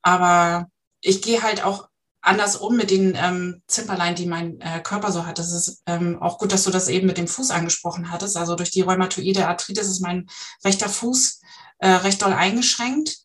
Aber 0.00 0.68
ich 1.02 1.20
gehe 1.20 1.42
halt 1.42 1.62
auch 1.62 1.88
anders 2.22 2.56
um 2.56 2.76
mit 2.76 2.90
den 2.90 3.14
ähm, 3.14 3.62
Zimperlein, 3.66 4.14
die 4.14 4.26
mein 4.26 4.60
äh, 4.60 4.80
Körper 4.80 5.12
so 5.12 5.26
hat. 5.26 5.38
Das 5.38 5.52
ist 5.52 5.82
ähm, 5.86 6.20
auch 6.20 6.38
gut, 6.38 6.52
dass 6.52 6.64
du 6.64 6.70
das 6.70 6.88
eben 6.88 7.06
mit 7.06 7.18
dem 7.18 7.28
Fuß 7.28 7.50
angesprochen 7.50 8.10
hattest. 8.10 8.36
Also 8.36 8.56
durch 8.56 8.70
die 8.70 8.82
rheumatoide 8.82 9.46
Arthritis 9.46 9.88
ist 9.88 10.00
mein 10.00 10.28
rechter 10.64 10.88
Fuß 10.88 11.40
äh, 11.78 11.88
recht 11.88 12.20
doll 12.22 12.32
eingeschränkt. 12.32 13.18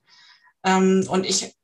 Ähm, 0.64 1.06
und 1.10 1.26
ich 1.26 1.56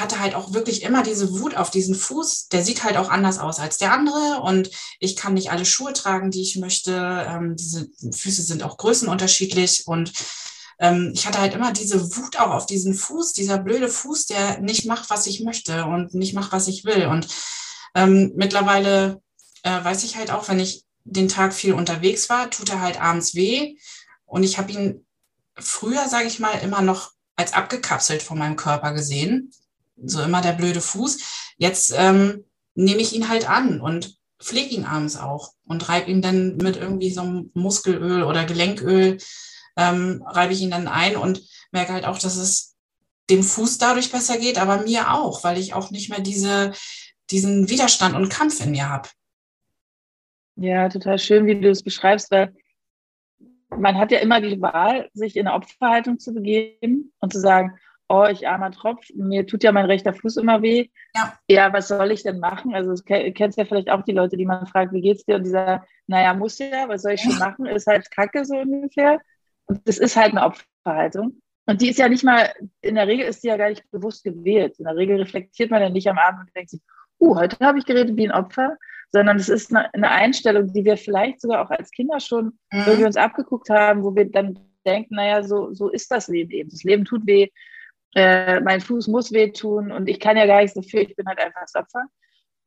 hatte 0.00 0.20
halt 0.20 0.34
auch 0.34 0.52
wirklich 0.52 0.82
immer 0.82 1.02
diese 1.02 1.38
Wut 1.40 1.56
auf 1.56 1.70
diesen 1.70 1.94
Fuß. 1.94 2.48
Der 2.48 2.64
sieht 2.64 2.84
halt 2.84 2.96
auch 2.96 3.08
anders 3.08 3.38
aus 3.38 3.58
als 3.58 3.78
der 3.78 3.92
andere 3.92 4.40
und 4.42 4.70
ich 5.00 5.16
kann 5.16 5.34
nicht 5.34 5.50
alle 5.50 5.64
Schuhe 5.64 5.92
tragen, 5.92 6.30
die 6.30 6.42
ich 6.42 6.56
möchte. 6.56 7.26
Ähm, 7.28 7.56
diese 7.56 7.88
Füße 8.12 8.42
sind 8.42 8.62
auch 8.62 8.76
größenunterschiedlich 8.76 9.86
und 9.86 10.12
ähm, 10.78 11.12
ich 11.14 11.26
hatte 11.26 11.40
halt 11.40 11.54
immer 11.54 11.72
diese 11.72 12.16
Wut 12.16 12.38
auch 12.38 12.50
auf 12.50 12.66
diesen 12.66 12.94
Fuß, 12.94 13.32
dieser 13.32 13.58
blöde 13.58 13.88
Fuß, 13.88 14.26
der 14.26 14.60
nicht 14.60 14.86
macht, 14.86 15.10
was 15.10 15.26
ich 15.26 15.40
möchte 15.40 15.86
und 15.86 16.14
nicht 16.14 16.34
macht, 16.34 16.52
was 16.52 16.68
ich 16.68 16.84
will. 16.84 17.06
Und 17.06 17.28
ähm, 17.94 18.32
mittlerweile 18.36 19.22
äh, 19.62 19.84
weiß 19.84 20.04
ich 20.04 20.16
halt 20.16 20.30
auch, 20.30 20.48
wenn 20.48 20.60
ich 20.60 20.84
den 21.04 21.28
Tag 21.28 21.54
viel 21.54 21.72
unterwegs 21.72 22.28
war, 22.28 22.50
tut 22.50 22.70
er 22.70 22.80
halt 22.80 23.00
abends 23.00 23.34
weh. 23.34 23.76
Und 24.26 24.42
ich 24.42 24.58
habe 24.58 24.72
ihn 24.72 25.06
früher, 25.56 26.08
sage 26.08 26.26
ich 26.26 26.40
mal, 26.40 26.58
immer 26.62 26.82
noch 26.82 27.12
als 27.36 27.52
abgekapselt 27.52 28.22
von 28.22 28.38
meinem 28.38 28.56
Körper 28.56 28.92
gesehen. 28.92 29.52
So 29.96 30.22
immer 30.22 30.42
der 30.42 30.52
blöde 30.52 30.80
Fuß. 30.80 31.54
Jetzt 31.56 31.94
ähm, 31.96 32.44
nehme 32.74 33.00
ich 33.00 33.14
ihn 33.14 33.28
halt 33.28 33.48
an 33.48 33.80
und 33.80 34.16
pflege 34.38 34.74
ihn 34.74 34.84
abends 34.84 35.16
auch 35.16 35.52
und 35.66 35.88
reibe 35.88 36.10
ihn 36.10 36.22
dann 36.22 36.56
mit 36.58 36.76
irgendwie 36.76 37.10
so 37.10 37.22
einem 37.22 37.50
Muskelöl 37.54 38.22
oder 38.22 38.44
Gelenköl, 38.44 39.18
ähm, 39.76 40.22
reibe 40.26 40.52
ich 40.52 40.60
ihn 40.60 40.70
dann 40.70 40.88
ein 40.88 41.16
und 41.16 41.42
merke 41.72 41.92
halt 41.92 42.04
auch, 42.04 42.18
dass 42.18 42.36
es 42.36 42.76
dem 43.30 43.42
Fuß 43.42 43.78
dadurch 43.78 44.12
besser 44.12 44.38
geht, 44.38 44.58
aber 44.58 44.82
mir 44.82 45.12
auch, 45.12 45.42
weil 45.42 45.58
ich 45.58 45.74
auch 45.74 45.90
nicht 45.90 46.10
mehr 46.10 46.20
diese, 46.20 46.72
diesen 47.30 47.68
Widerstand 47.68 48.14
und 48.14 48.28
Kampf 48.28 48.64
in 48.64 48.70
mir 48.70 48.88
habe. 48.88 49.08
Ja, 50.56 50.88
total 50.88 51.18
schön, 51.18 51.46
wie 51.46 51.60
du 51.60 51.70
es 51.70 51.82
beschreibst, 51.82 52.30
weil 52.30 52.54
man 53.68 53.98
hat 53.98 54.12
ja 54.12 54.20
immer 54.20 54.40
die 54.40 54.60
Wahl, 54.60 55.10
sich 55.12 55.36
in 55.36 55.46
eine 55.46 55.56
Opferhaltung 55.56 56.18
zu 56.18 56.32
begeben 56.32 57.12
und 57.20 57.32
zu 57.32 57.40
sagen, 57.40 57.78
oh, 58.08 58.26
ich 58.30 58.46
armer 58.46 58.70
Tropf, 58.70 59.08
mir 59.14 59.46
tut 59.46 59.64
ja 59.64 59.72
mein 59.72 59.86
rechter 59.86 60.12
Fuß 60.12 60.36
immer 60.36 60.62
weh. 60.62 60.88
Ja, 61.14 61.38
ja 61.48 61.72
was 61.72 61.88
soll 61.88 62.10
ich 62.12 62.22
denn 62.22 62.38
machen? 62.38 62.74
Also 62.74 62.94
du 62.94 63.32
kennst 63.32 63.58
ja 63.58 63.64
vielleicht 63.64 63.90
auch 63.90 64.02
die 64.02 64.12
Leute, 64.12 64.36
die 64.36 64.46
man 64.46 64.66
fragt, 64.66 64.92
wie 64.92 65.00
geht's 65.00 65.24
dir? 65.24 65.36
Und 65.36 65.44
die 65.44 65.50
sagen, 65.50 65.84
naja, 66.06 66.34
muss 66.34 66.58
ja, 66.58 66.88
was 66.88 67.02
soll 67.02 67.12
ich 67.12 67.22
schon 67.22 67.38
machen? 67.38 67.66
Ist 67.66 67.86
halt 67.86 68.10
Kacke 68.10 68.44
so 68.44 68.56
ungefähr. 68.56 69.20
Und 69.66 69.86
das 69.86 69.98
ist 69.98 70.16
halt 70.16 70.32
eine 70.32 70.44
Opferhaltung. 70.44 71.40
Und 71.66 71.82
die 71.82 71.90
ist 71.90 71.98
ja 71.98 72.08
nicht 72.08 72.22
mal, 72.22 72.52
in 72.80 72.94
der 72.94 73.08
Regel 73.08 73.26
ist 73.26 73.42
die 73.42 73.48
ja 73.48 73.56
gar 73.56 73.70
nicht 73.70 73.90
bewusst 73.90 74.22
gewählt. 74.22 74.78
In 74.78 74.84
der 74.84 74.96
Regel 74.96 75.16
reflektiert 75.16 75.70
man 75.70 75.82
ja 75.82 75.90
nicht 75.90 76.08
am 76.08 76.18
Abend 76.18 76.42
und 76.42 76.54
denkt 76.54 76.70
sich, 76.70 76.80
uh, 77.20 77.36
heute 77.36 77.56
habe 77.64 77.78
ich 77.78 77.86
geredet 77.86 78.16
wie 78.16 78.28
ein 78.28 78.32
Opfer, 78.32 78.76
sondern 79.10 79.36
es 79.36 79.48
ist 79.48 79.74
eine, 79.74 79.92
eine 79.92 80.10
Einstellung, 80.10 80.72
die 80.72 80.84
wir 80.84 80.96
vielleicht 80.96 81.40
sogar 81.40 81.64
auch 81.64 81.70
als 81.70 81.90
Kinder 81.90 82.20
schon 82.20 82.58
mhm. 82.70 82.84
irgendwie 82.86 83.06
uns 83.06 83.16
abgeguckt 83.16 83.68
haben, 83.68 84.04
wo 84.04 84.14
wir 84.14 84.30
dann 84.30 84.60
denken, 84.86 85.16
naja, 85.16 85.42
so, 85.42 85.72
so 85.72 85.88
ist 85.88 86.10
das 86.12 86.28
Leben 86.28 86.52
eben. 86.52 86.70
Das 86.70 86.84
Leben 86.84 87.04
tut 87.04 87.26
weh, 87.26 87.48
äh, 88.14 88.60
mein 88.60 88.80
Fuß 88.80 89.08
muss 89.08 89.32
wehtun 89.32 89.92
und 89.92 90.08
ich 90.08 90.20
kann 90.20 90.36
ja 90.36 90.46
gar 90.46 90.60
nichts 90.60 90.74
dafür, 90.74 91.02
ich 91.02 91.16
bin 91.16 91.26
halt 91.26 91.38
einfach 91.38 91.62
das 91.62 91.74
Opfer. 91.74 92.04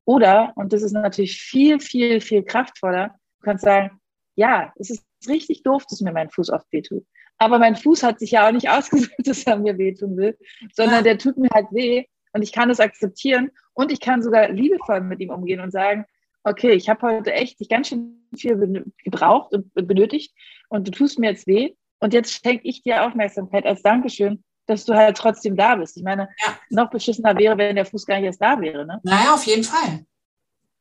Oder, 0.06 0.54
und 0.56 0.74
das 0.74 0.82
ist 0.82 0.94
natürlich 0.94 1.42
viel, 1.42 1.80
viel, 1.80 2.22
viel 2.22 2.44
kraftvoller, 2.44 3.16
du 3.40 3.46
kannst 3.46 3.64
sagen, 3.64 4.00
ja, 4.36 4.74
es 4.78 4.90
ist 4.90 5.06
richtig 5.28 5.64
doof, 5.64 5.84
dass 5.90 6.02
mir 6.02 6.12
mein 6.12 6.30
Fuß 6.30 6.50
oft 6.50 6.66
wehtut. 6.72 7.06
Aber 7.38 7.58
mein 7.58 7.76
Fuß 7.76 8.04
hat 8.04 8.20
sich 8.20 8.32
ja 8.32 8.48
auch 8.48 8.52
nicht 8.52 8.70
ausgesucht, 8.70 9.14
dass 9.20 9.44
er 9.44 9.58
mir 9.58 9.78
wehtun 9.78 10.18
will, 10.18 10.38
sondern 10.74 10.98
ja. 10.98 11.02
der 11.02 11.18
tut 11.18 11.38
mir 11.38 11.50
halt 11.54 11.68
weh 11.72 12.06
und 12.34 12.42
ich 12.42 12.52
kann 12.52 12.70
es 12.70 12.80
akzeptieren 12.80 13.52
und 13.74 13.92
ich 13.92 14.00
kann 14.00 14.22
sogar 14.22 14.50
liebevoll 14.50 15.02
mit 15.02 15.20
ihm 15.20 15.30
umgehen 15.30 15.62
und 15.62 15.72
sagen, 15.72 16.06
okay, 16.44 16.72
ich 16.72 16.90
habe 16.90 17.08
heute 17.08 17.34
echt 17.34 17.60
dich 17.60 17.70
ganz 17.70 17.90
schön 17.90 18.28
viel 18.36 18.86
gebraucht 19.04 19.54
und 19.54 19.74
benötigt 19.74 20.34
und 20.70 20.88
du 20.88 20.92
tust 20.92 21.20
mir 21.20 21.32
jetzt 21.32 21.48
weh 21.48 21.74
und 22.00 22.14
jetzt 22.14 22.32
schenke 22.32 22.68
ich 22.68 22.84
dir 22.84 23.06
Aufmerksamkeit 23.06 23.66
als 23.66 23.82
Dankeschön 23.82 24.44
dass 24.70 24.86
du 24.86 24.94
halt 24.94 25.18
trotzdem 25.18 25.56
da 25.56 25.76
bist. 25.76 25.98
Ich 25.98 26.04
meine, 26.04 26.30
ja. 26.46 26.58
noch 26.70 26.90
beschissener 26.90 27.38
wäre, 27.38 27.58
wenn 27.58 27.76
der 27.76 27.86
Fuß 27.86 28.06
gar 28.06 28.18
nicht 28.18 28.26
erst 28.26 28.42
da 28.42 28.60
wäre. 28.62 28.86
Ne? 28.86 29.00
Naja, 29.04 29.34
auf 29.34 29.44
jeden 29.46 29.64
Fall. 29.64 30.06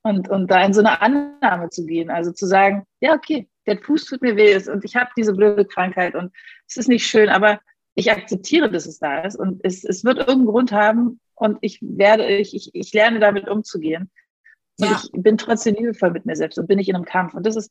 Und, 0.02 0.28
und 0.28 0.50
da 0.50 0.64
in 0.64 0.72
so 0.72 0.80
eine 0.80 1.00
Annahme 1.00 1.70
zu 1.70 1.84
gehen, 1.84 2.10
also 2.10 2.32
zu 2.32 2.46
sagen, 2.46 2.84
ja, 3.00 3.14
okay, 3.14 3.48
der 3.66 3.78
Fuß 3.78 4.04
tut 4.04 4.22
mir 4.22 4.36
weh 4.36 4.56
und 4.70 4.84
ich 4.84 4.96
habe 4.96 5.10
diese 5.16 5.34
blöde 5.34 5.64
Krankheit 5.64 6.14
und 6.14 6.32
es 6.66 6.76
ist 6.76 6.88
nicht 6.88 7.06
schön, 7.06 7.28
aber 7.28 7.60
ich 7.94 8.10
akzeptiere, 8.10 8.70
dass 8.70 8.86
es 8.86 8.98
da 8.98 9.22
ist 9.22 9.36
und 9.36 9.60
es, 9.64 9.84
es 9.84 10.04
wird 10.04 10.18
irgendeinen 10.18 10.46
Grund 10.46 10.72
haben 10.72 11.20
und 11.34 11.58
ich 11.60 11.78
werde, 11.82 12.26
ich, 12.28 12.54
ich, 12.54 12.70
ich 12.72 12.92
lerne 12.92 13.18
damit 13.18 13.48
umzugehen. 13.48 14.10
Und 14.80 14.88
ja. 14.88 15.00
ich 15.02 15.10
bin 15.22 15.36
trotzdem 15.36 15.74
liebevoll 15.74 16.12
mit 16.12 16.24
mir 16.24 16.36
selbst 16.36 16.58
und 16.58 16.68
bin 16.68 16.78
nicht 16.78 16.88
in 16.88 16.94
einem 16.94 17.04
Kampf. 17.04 17.34
Und 17.34 17.44
das 17.44 17.56
ist 17.56 17.70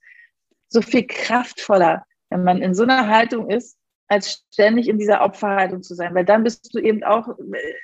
so 0.67 0.81
viel 0.81 1.07
kraftvoller, 1.07 2.05
wenn 2.29 2.43
man 2.43 2.61
in 2.61 2.75
so 2.75 2.83
einer 2.83 3.07
Haltung 3.07 3.49
ist, 3.49 3.77
als 4.07 4.45
ständig 4.53 4.87
in 4.87 4.97
dieser 4.97 5.21
Opferhaltung 5.21 5.83
zu 5.83 5.93
sein. 5.95 6.15
Weil 6.15 6.25
dann 6.25 6.43
bist 6.43 6.73
du 6.73 6.79
eben 6.79 7.03
auch, 7.03 7.27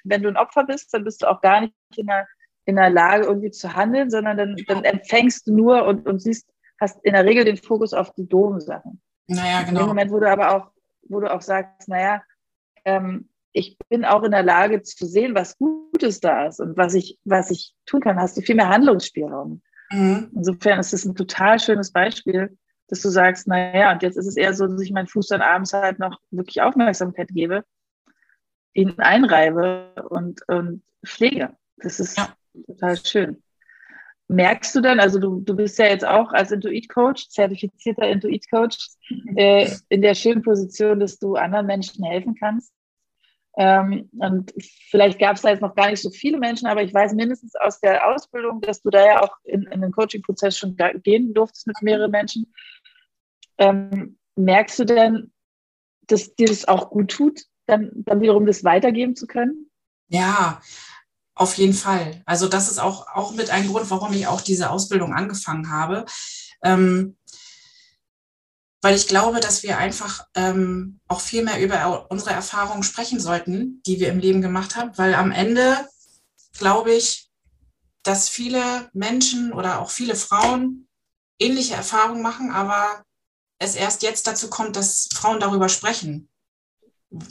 wenn 0.04 0.24
du 0.24 0.30
ein 0.30 0.38
Opfer 0.38 0.66
bist, 0.66 0.94
dann 0.94 1.04
bist 1.04 1.22
du 1.22 1.30
auch 1.30 1.42
gar 1.42 1.62
nicht 1.62 1.74
in 1.96 2.08
der, 2.08 2.28
in 2.66 2.76
der 2.76 2.90
Lage, 2.90 3.26
irgendwie 3.26 3.52
zu 3.52 3.76
handeln, 3.76 4.10
sondern 4.10 4.38
dann, 4.38 4.56
dann 4.68 4.84
empfängst 4.84 5.48
du 5.48 5.56
nur 5.56 5.86
und, 5.86 6.08
und 6.08 6.20
siehst, 6.22 6.50
hast 6.80 7.04
in 7.04 7.14
der 7.14 7.26
Regel 7.26 7.46
den 7.46 7.58
Fokus 7.58 7.94
auf 7.94 8.14
die 8.14 8.28
doofen 8.28 8.62
Sachen. 8.62 9.02
Naja, 9.28 9.44
genau. 9.44 9.60
In 9.60 9.66
dem 9.66 9.74
genau. 9.76 9.88
Moment, 9.88 10.12
wo 10.12 10.20
du 10.20 10.30
aber 10.30 10.56
auch, 10.56 10.72
wo 11.10 11.20
du 11.20 11.32
auch 11.32 11.42
sagst, 11.42 11.90
naja, 11.90 12.24
ähm, 12.86 13.30
ich 13.52 13.78
bin 13.90 14.04
auch 14.04 14.24
in 14.24 14.32
der 14.32 14.44
Lage 14.44 14.82
zu 14.82 15.06
sehen, 15.06 15.36
was 15.36 15.58
Gutes 15.58 16.20
da 16.20 16.48
ist 16.48 16.60
und 16.60 16.76
was 16.76 16.94
ich, 16.94 17.20
was 17.24 17.52
ich 17.52 17.74
tun 17.86 18.02
kann, 18.02 18.20
hast 18.20 18.36
du 18.36 18.42
viel 18.42 18.56
mehr 18.56 18.70
Handlungsspielraum. 18.70 19.62
Mhm. 19.92 20.32
Insofern 20.34 20.80
ist 20.80 20.94
es 20.94 21.06
ein 21.06 21.16
total 21.16 21.60
schönes 21.60 21.92
Beispiel, 21.92 22.58
dass 22.94 23.02
du 23.02 23.10
sagst, 23.10 23.48
naja, 23.48 23.92
und 23.92 24.04
jetzt 24.04 24.18
ist 24.18 24.28
es 24.28 24.38
eher 24.38 24.54
so, 24.54 24.68
dass 24.68 24.80
ich 24.80 24.92
meinen 24.92 25.08
Fuß 25.08 25.30
dann 25.30 25.42
abends 25.42 25.74
halt 25.74 25.98
noch 25.98 26.22
wirklich 26.30 26.62
Aufmerksamkeit 26.62 27.30
gebe, 27.30 27.66
ihn 28.74 29.00
einreibe 29.00 29.96
und, 30.10 30.48
und 30.48 30.84
pflege. 31.04 31.50
Das 31.78 32.00
ist 32.00 32.20
ja. 32.20 32.36
total 32.68 32.98
schön. 33.04 33.44
Merkst 34.28 34.76
du 34.76 34.82
dann, 34.82 35.00
also 35.00 35.18
du, 35.18 35.40
du 35.40 35.56
bist 35.56 35.80
ja 35.80 35.88
jetzt 35.88 36.06
auch 36.06 36.34
als 36.34 36.52
Intuit-Coach, 36.52 37.30
zertifizierter 37.30 38.08
Intuit-Coach, 38.08 38.78
äh, 39.38 39.72
in 39.90 40.04
der 40.04 40.14
schönen 40.14 40.44
Position, 40.44 41.00
dass 41.00 41.18
du 41.18 41.36
anderen 41.36 41.66
Menschen 41.66 42.06
helfen 42.06 42.36
kannst. 42.40 42.72
Ähm, 43.58 44.08
und 44.20 44.54
vielleicht 44.92 45.18
gab 45.18 45.36
es 45.36 45.42
da 45.42 45.50
jetzt 45.50 45.62
noch 45.62 45.74
gar 45.74 45.90
nicht 45.90 46.02
so 46.02 46.12
viele 46.12 46.38
Menschen, 46.38 46.68
aber 46.68 46.84
ich 46.84 46.94
weiß 46.94 47.14
mindestens 47.14 47.56
aus 47.56 47.80
der 47.80 48.08
Ausbildung, 48.08 48.62
dass 48.62 48.84
du 48.84 48.92
da 48.92 49.04
ja 49.04 49.24
auch 49.24 49.36
in, 49.46 49.64
in 49.64 49.82
den 49.82 49.92
Coaching-Prozess 49.92 50.60
schon 50.60 50.78
gehen 51.02 51.34
durftest 51.34 51.66
mit 51.66 51.82
mehreren 51.82 52.12
Menschen. 52.12 52.54
Ähm, 53.58 54.18
merkst 54.36 54.80
du 54.80 54.86
denn, 54.86 55.32
dass 56.08 56.36
dir 56.36 56.48
das 56.48 56.68
auch 56.68 56.90
gut 56.90 57.12
tut, 57.12 57.42
dann, 57.66 57.92
dann 57.96 58.22
wiederum 58.22 58.46
das 58.46 58.64
weitergeben 58.64 59.16
zu 59.16 59.28
können? 59.28 59.70
Ja, 60.08 60.62
auf 61.36 61.56
jeden 61.58 61.74
Fall. 61.74 62.22
Also 62.26 62.48
das 62.48 62.70
ist 62.70 62.80
auch, 62.80 63.08
auch 63.08 63.34
mit 63.34 63.50
ein 63.50 63.68
Grund, 63.68 63.90
warum 63.90 64.14
ich 64.14 64.28
auch 64.28 64.42
diese 64.42 64.70
Ausbildung 64.70 65.14
angefangen 65.14 65.72
habe. 65.72 66.06
Ähm, 66.64 67.18
weil 68.82 68.96
ich 68.96 69.08
glaube, 69.08 69.40
dass 69.40 69.64
wir 69.64 69.78
einfach 69.78 70.28
ähm, 70.36 71.00
auch 71.08 71.22
viel 71.22 71.44
mehr 71.44 71.62
über 71.62 72.12
unsere 72.12 72.32
Erfahrungen 72.32 72.84
sprechen 72.84 73.20
sollten, 73.20 73.82
die 73.86 74.00
wir 74.00 74.10
im 74.10 74.20
Leben 74.20 74.42
gemacht 74.42 74.76
haben, 74.76 74.92
weil 74.98 75.16
am 75.16 75.32
Ende 75.32 75.88
glaube 76.58 76.94
ich, 76.94 77.32
dass 78.04 78.28
viele 78.28 78.90
Menschen 78.94 79.54
oder 79.54 79.80
auch 79.80 79.90
viele 79.90 80.16
Frauen 80.16 80.88
ähnliche 81.40 81.76
Erfahrungen 81.76 82.22
machen, 82.22 82.52
aber 82.52 83.04
es 83.64 83.76
erst 83.76 84.04
jetzt 84.04 84.28
dazu 84.28 84.50
kommt, 84.50 84.76
dass 84.76 85.10
Frauen 85.14 85.40
darüber 85.40 85.70
sprechen, 85.70 86.30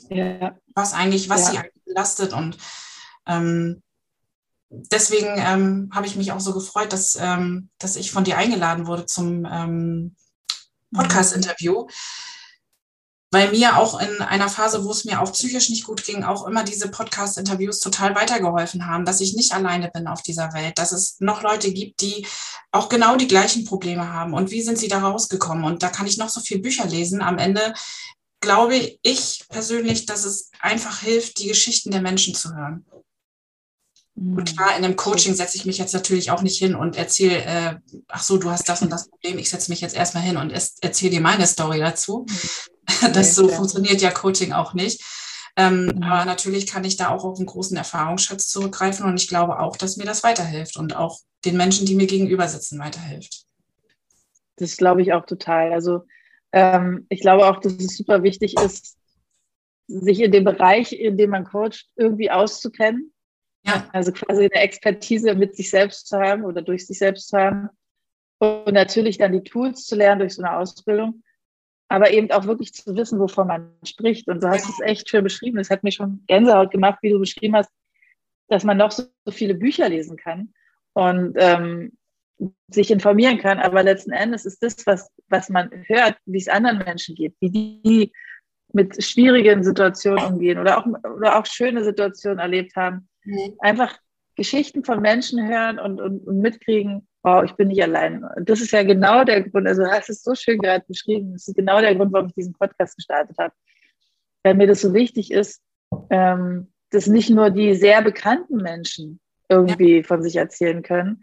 ja. 0.08 0.56
was 0.74 0.94
eigentlich, 0.94 1.28
was 1.28 1.42
ja. 1.42 1.50
sie 1.50 1.58
eigentlich 1.58 1.84
belastet. 1.84 2.32
Und 2.32 2.56
ähm, 3.26 3.82
deswegen 4.70 5.34
ähm, 5.36 5.90
habe 5.94 6.06
ich 6.06 6.16
mich 6.16 6.32
auch 6.32 6.40
so 6.40 6.52
gefreut, 6.54 6.92
dass, 6.92 7.16
ähm, 7.20 7.68
dass 7.78 7.96
ich 7.96 8.10
von 8.10 8.24
dir 8.24 8.38
eingeladen 8.38 8.86
wurde 8.86 9.06
zum 9.06 9.44
ähm, 9.44 10.16
Podcast-Interview, 10.94 11.86
weil 13.30 13.50
mir 13.50 13.78
auch 13.78 13.98
in 14.00 14.20
einer 14.20 14.48
Phase, 14.48 14.84
wo 14.84 14.90
es 14.90 15.04
mir 15.04 15.20
auch 15.22 15.32
psychisch 15.32 15.70
nicht 15.70 15.84
gut 15.84 16.04
ging, 16.04 16.22
auch 16.22 16.46
immer 16.46 16.64
diese 16.64 16.90
Podcast-Interviews 16.90 17.80
total 17.80 18.14
weitergeholfen 18.14 18.86
haben, 18.86 19.04
dass 19.04 19.20
ich 19.20 19.34
nicht 19.34 19.52
alleine 19.52 19.90
bin 19.90 20.06
auf 20.06 20.22
dieser 20.22 20.52
Welt, 20.52 20.78
dass 20.78 20.92
es 20.92 21.16
noch 21.20 21.42
Leute 21.42 21.72
gibt, 21.72 22.00
die 22.02 22.26
auch 22.72 22.88
genau 22.88 23.16
die 23.16 23.28
gleichen 23.28 23.64
Probleme 23.64 24.12
haben 24.12 24.32
und 24.32 24.50
wie 24.50 24.62
sind 24.62 24.78
sie 24.78 24.88
da 24.88 25.00
rausgekommen. 25.00 25.64
Und 25.64 25.82
da 25.82 25.88
kann 25.88 26.06
ich 26.06 26.16
noch 26.16 26.30
so 26.30 26.40
viel 26.40 26.58
Bücher 26.58 26.86
lesen. 26.86 27.20
Am 27.20 27.38
Ende 27.38 27.74
glaube 28.40 28.76
ich 29.02 29.44
persönlich, 29.48 30.06
dass 30.06 30.24
es 30.24 30.50
einfach 30.60 31.00
hilft, 31.00 31.38
die 31.38 31.48
Geschichten 31.48 31.90
der 31.90 32.00
Menschen 32.00 32.34
zu 32.34 32.54
hören. 32.54 32.84
Und 34.14 34.34
mhm. 34.34 34.44
klar, 34.44 34.76
in 34.76 34.84
einem 34.84 34.96
Coaching 34.96 35.34
setze 35.34 35.56
ich 35.56 35.64
mich 35.64 35.78
jetzt 35.78 35.94
natürlich 35.94 36.30
auch 36.30 36.42
nicht 36.42 36.58
hin 36.58 36.74
und 36.74 36.96
erzähle, 36.96 37.44
äh, 37.44 37.74
ach 38.08 38.22
so, 38.22 38.36
du 38.36 38.50
hast 38.50 38.68
das 38.68 38.82
und 38.82 38.90
das 38.90 39.08
Problem, 39.08 39.38
ich 39.38 39.48
setze 39.48 39.70
mich 39.70 39.80
jetzt 39.80 39.96
erstmal 39.96 40.22
hin 40.22 40.36
und 40.36 40.50
erzähle 40.50 41.10
dir 41.10 41.20
meine 41.20 41.46
Story 41.46 41.78
dazu. 41.78 42.26
Mhm. 42.28 43.12
Das 43.12 43.34
so 43.34 43.48
funktioniert 43.48 44.00
ja 44.00 44.10
Coaching 44.10 44.52
auch 44.52 44.74
nicht. 44.74 45.02
Ähm, 45.56 45.86
mhm. 45.86 46.02
Aber 46.02 46.24
natürlich 46.24 46.66
kann 46.66 46.84
ich 46.84 46.96
da 46.96 47.10
auch 47.10 47.24
auf 47.24 47.38
einen 47.38 47.46
großen 47.46 47.76
Erfahrungsschatz 47.76 48.48
zurückgreifen 48.48 49.06
und 49.06 49.20
ich 49.20 49.28
glaube 49.28 49.60
auch, 49.60 49.76
dass 49.76 49.96
mir 49.96 50.04
das 50.04 50.22
weiterhilft 50.22 50.76
und 50.76 50.96
auch 50.96 51.20
den 51.44 51.56
Menschen, 51.56 51.86
die 51.86 51.94
mir 51.94 52.06
gegenüber 52.06 52.46
sitzen, 52.48 52.78
weiterhilft. 52.78 53.44
Das 54.56 54.76
glaube 54.76 55.02
ich 55.02 55.12
auch 55.12 55.26
total. 55.26 55.72
Also 55.72 56.02
ähm, 56.52 57.06
ich 57.08 57.20
glaube 57.20 57.46
auch, 57.46 57.60
dass 57.60 57.72
es 57.74 57.96
super 57.96 58.22
wichtig 58.22 58.54
ist, 58.60 58.96
sich 59.86 60.20
in 60.20 60.32
dem 60.32 60.44
Bereich, 60.44 60.92
in 60.92 61.16
dem 61.16 61.30
man 61.30 61.44
coacht, 61.44 61.88
irgendwie 61.96 62.30
auszukennen 62.30 63.12
ja. 63.64 63.88
Also 63.92 64.12
quasi 64.12 64.44
eine 64.44 64.62
Expertise 64.62 65.34
mit 65.34 65.56
sich 65.56 65.70
selbst 65.70 66.08
zu 66.08 66.18
haben 66.18 66.44
oder 66.44 66.62
durch 66.62 66.86
sich 66.86 66.98
selbst 66.98 67.28
zu 67.28 67.38
haben. 67.38 67.68
Und 68.38 68.72
natürlich 68.72 69.18
dann 69.18 69.32
die 69.32 69.44
Tools 69.44 69.86
zu 69.86 69.94
lernen 69.94 70.20
durch 70.20 70.34
so 70.34 70.42
eine 70.42 70.56
Ausbildung. 70.56 71.22
Aber 71.88 72.10
eben 72.10 72.30
auch 72.32 72.46
wirklich 72.46 72.72
zu 72.72 72.96
wissen, 72.96 73.20
wovon 73.20 73.46
man 73.46 73.76
spricht. 73.84 74.26
Und 74.28 74.42
du 74.42 74.48
hast 74.48 74.68
es 74.68 74.80
echt 74.80 75.08
schön 75.08 75.22
beschrieben. 75.22 75.58
Es 75.58 75.70
hat 75.70 75.84
mir 75.84 75.92
schon 75.92 76.24
Gänsehaut 76.26 76.70
gemacht, 76.70 76.98
wie 77.02 77.10
du 77.10 77.20
beschrieben 77.20 77.54
hast, 77.54 77.70
dass 78.48 78.64
man 78.64 78.78
noch 78.78 78.90
so, 78.90 79.04
so 79.24 79.30
viele 79.30 79.54
Bücher 79.54 79.88
lesen 79.88 80.16
kann. 80.16 80.52
Und 80.94 81.34
ähm, 81.36 81.92
sich 82.68 82.90
informieren 82.90 83.38
kann, 83.38 83.58
aber 83.58 83.82
letzten 83.82 84.12
Endes 84.12 84.44
ist 84.44 84.62
das, 84.62 84.86
was, 84.86 85.10
was 85.28 85.48
man 85.48 85.70
hört, 85.86 86.16
wie 86.26 86.38
es 86.38 86.48
anderen 86.48 86.78
Menschen 86.78 87.14
geht, 87.14 87.34
wie 87.40 87.50
die 87.50 88.12
mit 88.72 89.02
schwierigen 89.04 89.62
Situationen 89.62 90.24
umgehen 90.24 90.58
oder 90.58 90.78
auch, 90.78 90.86
oder 90.86 91.38
auch 91.38 91.46
schöne 91.46 91.84
Situationen 91.84 92.38
erlebt 92.38 92.74
haben. 92.74 93.08
Mhm. 93.24 93.54
Einfach 93.58 93.98
Geschichten 94.34 94.82
von 94.82 95.00
Menschen 95.00 95.46
hören 95.46 95.78
und, 95.78 96.00
und, 96.00 96.26
und 96.26 96.40
mitkriegen, 96.40 97.06
wow, 97.22 97.44
ich 97.44 97.52
bin 97.52 97.68
nicht 97.68 97.82
allein. 97.82 98.24
Das 98.44 98.60
ist 98.60 98.72
ja 98.72 98.82
genau 98.82 99.24
der 99.24 99.42
Grund, 99.42 99.68
also 99.68 99.84
hast 99.84 100.08
es 100.08 100.22
so 100.22 100.34
schön 100.34 100.58
gerade 100.58 100.84
beschrieben, 100.88 101.32
das 101.34 101.48
ist 101.48 101.54
genau 101.54 101.80
der 101.80 101.94
Grund, 101.94 102.12
warum 102.12 102.28
ich 102.28 102.34
diesen 102.34 102.54
Podcast 102.54 102.96
gestartet 102.96 103.36
habe. 103.38 103.52
Weil 104.42 104.54
mir 104.54 104.66
das 104.66 104.80
so 104.80 104.94
wichtig 104.94 105.30
ist, 105.30 105.62
ähm, 106.10 106.72
dass 106.90 107.06
nicht 107.06 107.30
nur 107.30 107.50
die 107.50 107.74
sehr 107.74 108.02
bekannten 108.02 108.56
Menschen 108.56 109.20
irgendwie 109.52 109.98
ja. 109.98 110.02
von 110.02 110.22
sich 110.22 110.36
erzählen 110.36 110.82
können, 110.82 111.22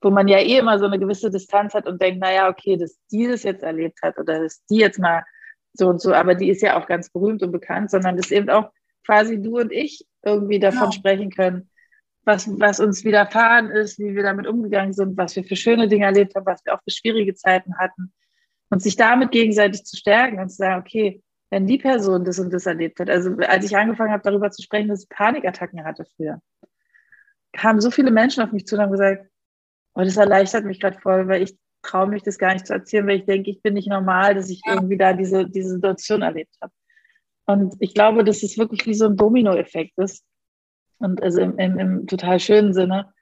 wo 0.00 0.10
man 0.10 0.28
ja 0.28 0.38
eh 0.38 0.58
immer 0.58 0.78
so 0.78 0.86
eine 0.86 0.98
gewisse 0.98 1.30
Distanz 1.30 1.74
hat 1.74 1.86
und 1.86 2.00
denkt, 2.00 2.20
naja, 2.20 2.48
okay, 2.48 2.76
dass 2.76 2.98
die 3.10 3.26
das 3.26 3.42
jetzt 3.42 3.62
erlebt 3.62 4.00
hat 4.02 4.18
oder 4.18 4.42
dass 4.42 4.64
die 4.66 4.78
jetzt 4.78 4.98
mal 4.98 5.24
so 5.72 5.88
und 5.88 6.00
so, 6.00 6.12
aber 6.12 6.34
die 6.34 6.50
ist 6.50 6.62
ja 6.62 6.80
auch 6.80 6.86
ganz 6.86 7.10
berühmt 7.10 7.42
und 7.42 7.52
bekannt, 7.52 7.90
sondern 7.90 8.16
dass 8.16 8.30
eben 8.30 8.50
auch 8.50 8.70
quasi 9.04 9.40
du 9.40 9.58
und 9.58 9.72
ich 9.72 10.06
irgendwie 10.22 10.58
davon 10.58 10.90
genau. 10.90 10.92
sprechen 10.92 11.30
können, 11.30 11.70
was, 12.24 12.48
was 12.60 12.80
uns 12.80 13.04
widerfahren 13.04 13.70
ist, 13.70 13.98
wie 13.98 14.14
wir 14.14 14.22
damit 14.22 14.46
umgegangen 14.46 14.92
sind, 14.92 15.16
was 15.16 15.34
wir 15.36 15.44
für 15.44 15.56
schöne 15.56 15.88
Dinge 15.88 16.04
erlebt 16.04 16.34
haben, 16.34 16.46
was 16.46 16.64
wir 16.64 16.74
auch 16.74 16.82
für 16.82 16.90
schwierige 16.90 17.34
Zeiten 17.34 17.78
hatten. 17.78 18.12
Und 18.68 18.82
sich 18.82 18.96
damit 18.96 19.32
gegenseitig 19.32 19.84
zu 19.84 19.96
stärken 19.96 20.38
und 20.38 20.48
zu 20.48 20.56
sagen, 20.56 20.80
okay, 20.80 21.22
wenn 21.50 21.66
die 21.66 21.78
Person 21.78 22.24
das 22.24 22.38
und 22.38 22.52
das 22.52 22.66
erlebt 22.66 23.00
hat. 23.00 23.10
Also 23.10 23.36
als 23.38 23.64
ich 23.64 23.76
angefangen 23.76 24.12
habe, 24.12 24.22
darüber 24.22 24.50
zu 24.50 24.62
sprechen, 24.62 24.88
dass 24.88 25.02
ich 25.02 25.08
Panikattacken 25.08 25.84
hatte 25.84 26.04
früher, 26.16 26.40
kamen 27.52 27.80
so 27.80 27.90
viele 27.90 28.10
Menschen 28.10 28.42
auf 28.42 28.52
mich 28.52 28.66
zu 28.66 28.76
und 28.76 28.82
haben 28.82 28.92
gesagt, 28.92 29.26
oh, 29.94 30.02
das 30.02 30.16
erleichtert 30.16 30.64
mich 30.64 30.80
gerade 30.80 30.98
voll, 31.00 31.28
weil 31.28 31.42
ich 31.42 31.56
traue 31.82 32.08
mich 32.08 32.22
das 32.22 32.38
gar 32.38 32.52
nicht 32.52 32.66
zu 32.66 32.74
erzählen, 32.74 33.06
weil 33.06 33.18
ich 33.18 33.26
denke, 33.26 33.50
ich 33.50 33.62
bin 33.62 33.74
nicht 33.74 33.88
normal, 33.88 34.34
dass 34.34 34.50
ich 34.50 34.60
ja. 34.64 34.74
irgendwie 34.74 34.96
da 34.96 35.12
diese, 35.12 35.48
diese 35.48 35.70
Situation 35.70 36.22
erlebt 36.22 36.54
habe. 36.60 36.72
Und 37.46 37.74
ich 37.80 37.94
glaube, 37.94 38.22
dass 38.22 38.42
es 38.42 38.58
wirklich 38.58 38.86
wie 38.86 38.94
so 38.94 39.06
ein 39.06 39.16
Dominoeffekt 39.16 39.98
ist. 39.98 40.24
Und 40.98 41.22
also 41.22 41.40
im, 41.40 41.58
im, 41.58 41.78
im 41.78 42.06
total 42.06 42.38
schönen 42.38 42.74
Sinne, 42.74 43.12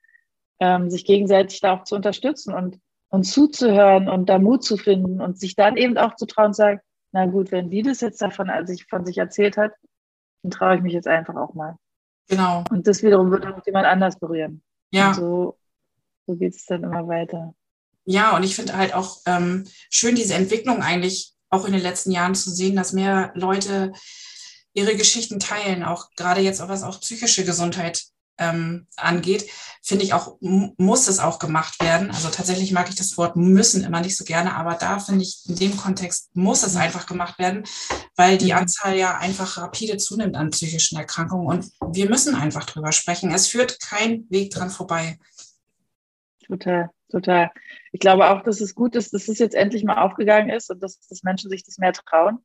ähm, 0.61 0.91
sich 0.91 1.05
gegenseitig 1.05 1.61
da 1.61 1.75
auch 1.75 1.85
zu 1.85 1.95
unterstützen 1.95 2.53
und, 2.53 2.79
und 3.11 3.23
zuzuhören 3.23 4.09
und 4.09 4.29
da 4.29 4.39
Mut 4.39 4.65
zu 4.65 4.77
finden 4.77 5.21
und 5.21 5.39
sich 5.39 5.55
dann 5.55 5.77
eben 5.77 5.97
auch 5.97 6.17
zu 6.17 6.27
trauen 6.27 6.49
und 6.49 6.57
sagen, 6.57 6.81
na 7.13 7.27
gut, 7.27 7.53
wenn 7.53 7.71
die 7.71 7.83
das 7.83 8.01
jetzt 8.01 8.21
davon 8.21 8.51
als 8.51 8.71
ich 8.71 8.87
von 8.87 9.07
sich 9.07 9.19
erzählt 9.19 9.57
hat, 9.57 9.73
dann 10.43 10.51
traue 10.51 10.77
ich 10.77 10.83
mich 10.83 10.93
jetzt 10.93 11.09
einfach 11.09 11.37
auch 11.37 11.55
mal. 11.55 11.77
Genau. 12.29 12.65
Und 12.71 12.87
das 12.87 13.03
wiederum 13.03 13.31
wird 13.31 13.47
auch 13.47 13.65
jemand 13.67 13.87
anders 13.87 14.19
berühren. 14.19 14.63
Ja. 14.91 15.09
Und 15.09 15.15
so, 15.15 15.59
so 16.27 16.37
geht 16.37 16.55
es 16.55 16.65
dann 16.67 16.85
immer 16.85 17.07
weiter. 17.09 17.55
Ja, 18.05 18.37
und 18.37 18.43
ich 18.43 18.55
finde 18.55 18.77
halt 18.77 18.95
auch 18.95 19.19
ähm, 19.27 19.67
schön, 19.91 20.15
diese 20.15 20.35
Entwicklung 20.35 20.83
eigentlich 20.83 21.35
auch 21.51 21.67
in 21.67 21.73
den 21.73 21.83
letzten 21.83 22.11
Jahren 22.11 22.35
zu 22.35 22.51
sehen, 22.51 22.77
dass 22.77 22.93
mehr 22.93 23.33
Leute 23.35 23.93
ihre 24.73 24.97
Geschichten 24.97 25.41
teilen, 25.41 25.83
auch 25.83 26.11
gerade 26.17 26.41
jetzt, 26.41 26.67
was 26.67 26.83
auch 26.83 27.01
psychische 27.01 27.45
Gesundheit 27.45 28.05
ähm, 28.39 28.87
angeht, 28.97 29.49
finde 29.83 30.05
ich 30.05 30.15
auch, 30.15 30.37
muss 30.41 31.09
es 31.09 31.19
auch 31.19 31.39
gemacht 31.39 31.83
werden. 31.83 32.11
Also 32.11 32.29
tatsächlich 32.29 32.73
mag 32.73 32.89
ich 32.89 32.95
das 32.95 33.17
Wort 33.19 33.37
müssen 33.37 33.85
immer 33.85 34.01
nicht 34.01 34.17
so 34.17 34.25
gerne, 34.25 34.55
aber 34.55 34.75
da 34.75 34.99
finde 34.99 35.23
ich, 35.23 35.43
in 35.49 35.57
dem 35.57 35.77
Kontext 35.77 36.31
muss 36.35 36.63
es 36.63 36.77
einfach 36.77 37.07
gemacht 37.07 37.39
werden, 37.39 37.65
weil 38.17 38.39
die 38.39 38.53
mhm. 38.53 38.59
Anzahl 38.59 38.97
ja 38.97 39.19
einfach 39.19 39.59
rapide 39.59 39.97
zunimmt 39.97 40.37
an 40.37 40.51
psychischen 40.51 40.99
Erkrankungen 40.99 41.47
und 41.47 41.97
wir 41.97 42.09
müssen 42.09 42.35
einfach 42.35 42.65
drüber 42.65 42.93
sprechen. 42.93 43.33
Es 43.33 43.49
führt 43.49 43.81
kein 43.81 44.25
Weg 44.31 44.51
dran 44.51 44.71
vorbei. 44.71 45.19
Total, 46.47 46.91
total. 47.11 47.51
Ich 47.93 48.01
glaube 48.01 48.31
auch, 48.31 48.43
dass 48.43 48.61
es 48.61 48.75
gut 48.75 48.97
ist, 48.97 49.13
dass 49.13 49.29
es 49.29 49.39
jetzt 49.39 49.55
endlich 49.55 49.85
mal 49.85 50.03
aufgegangen 50.03 50.51
ist 50.51 50.71
und 50.71 50.83
dass, 50.83 51.01
dass 51.09 51.23
Menschen 51.23 51.51
sich 51.51 51.65
das 51.65 51.79
mehr 51.79 51.93
trauen. 51.93 52.39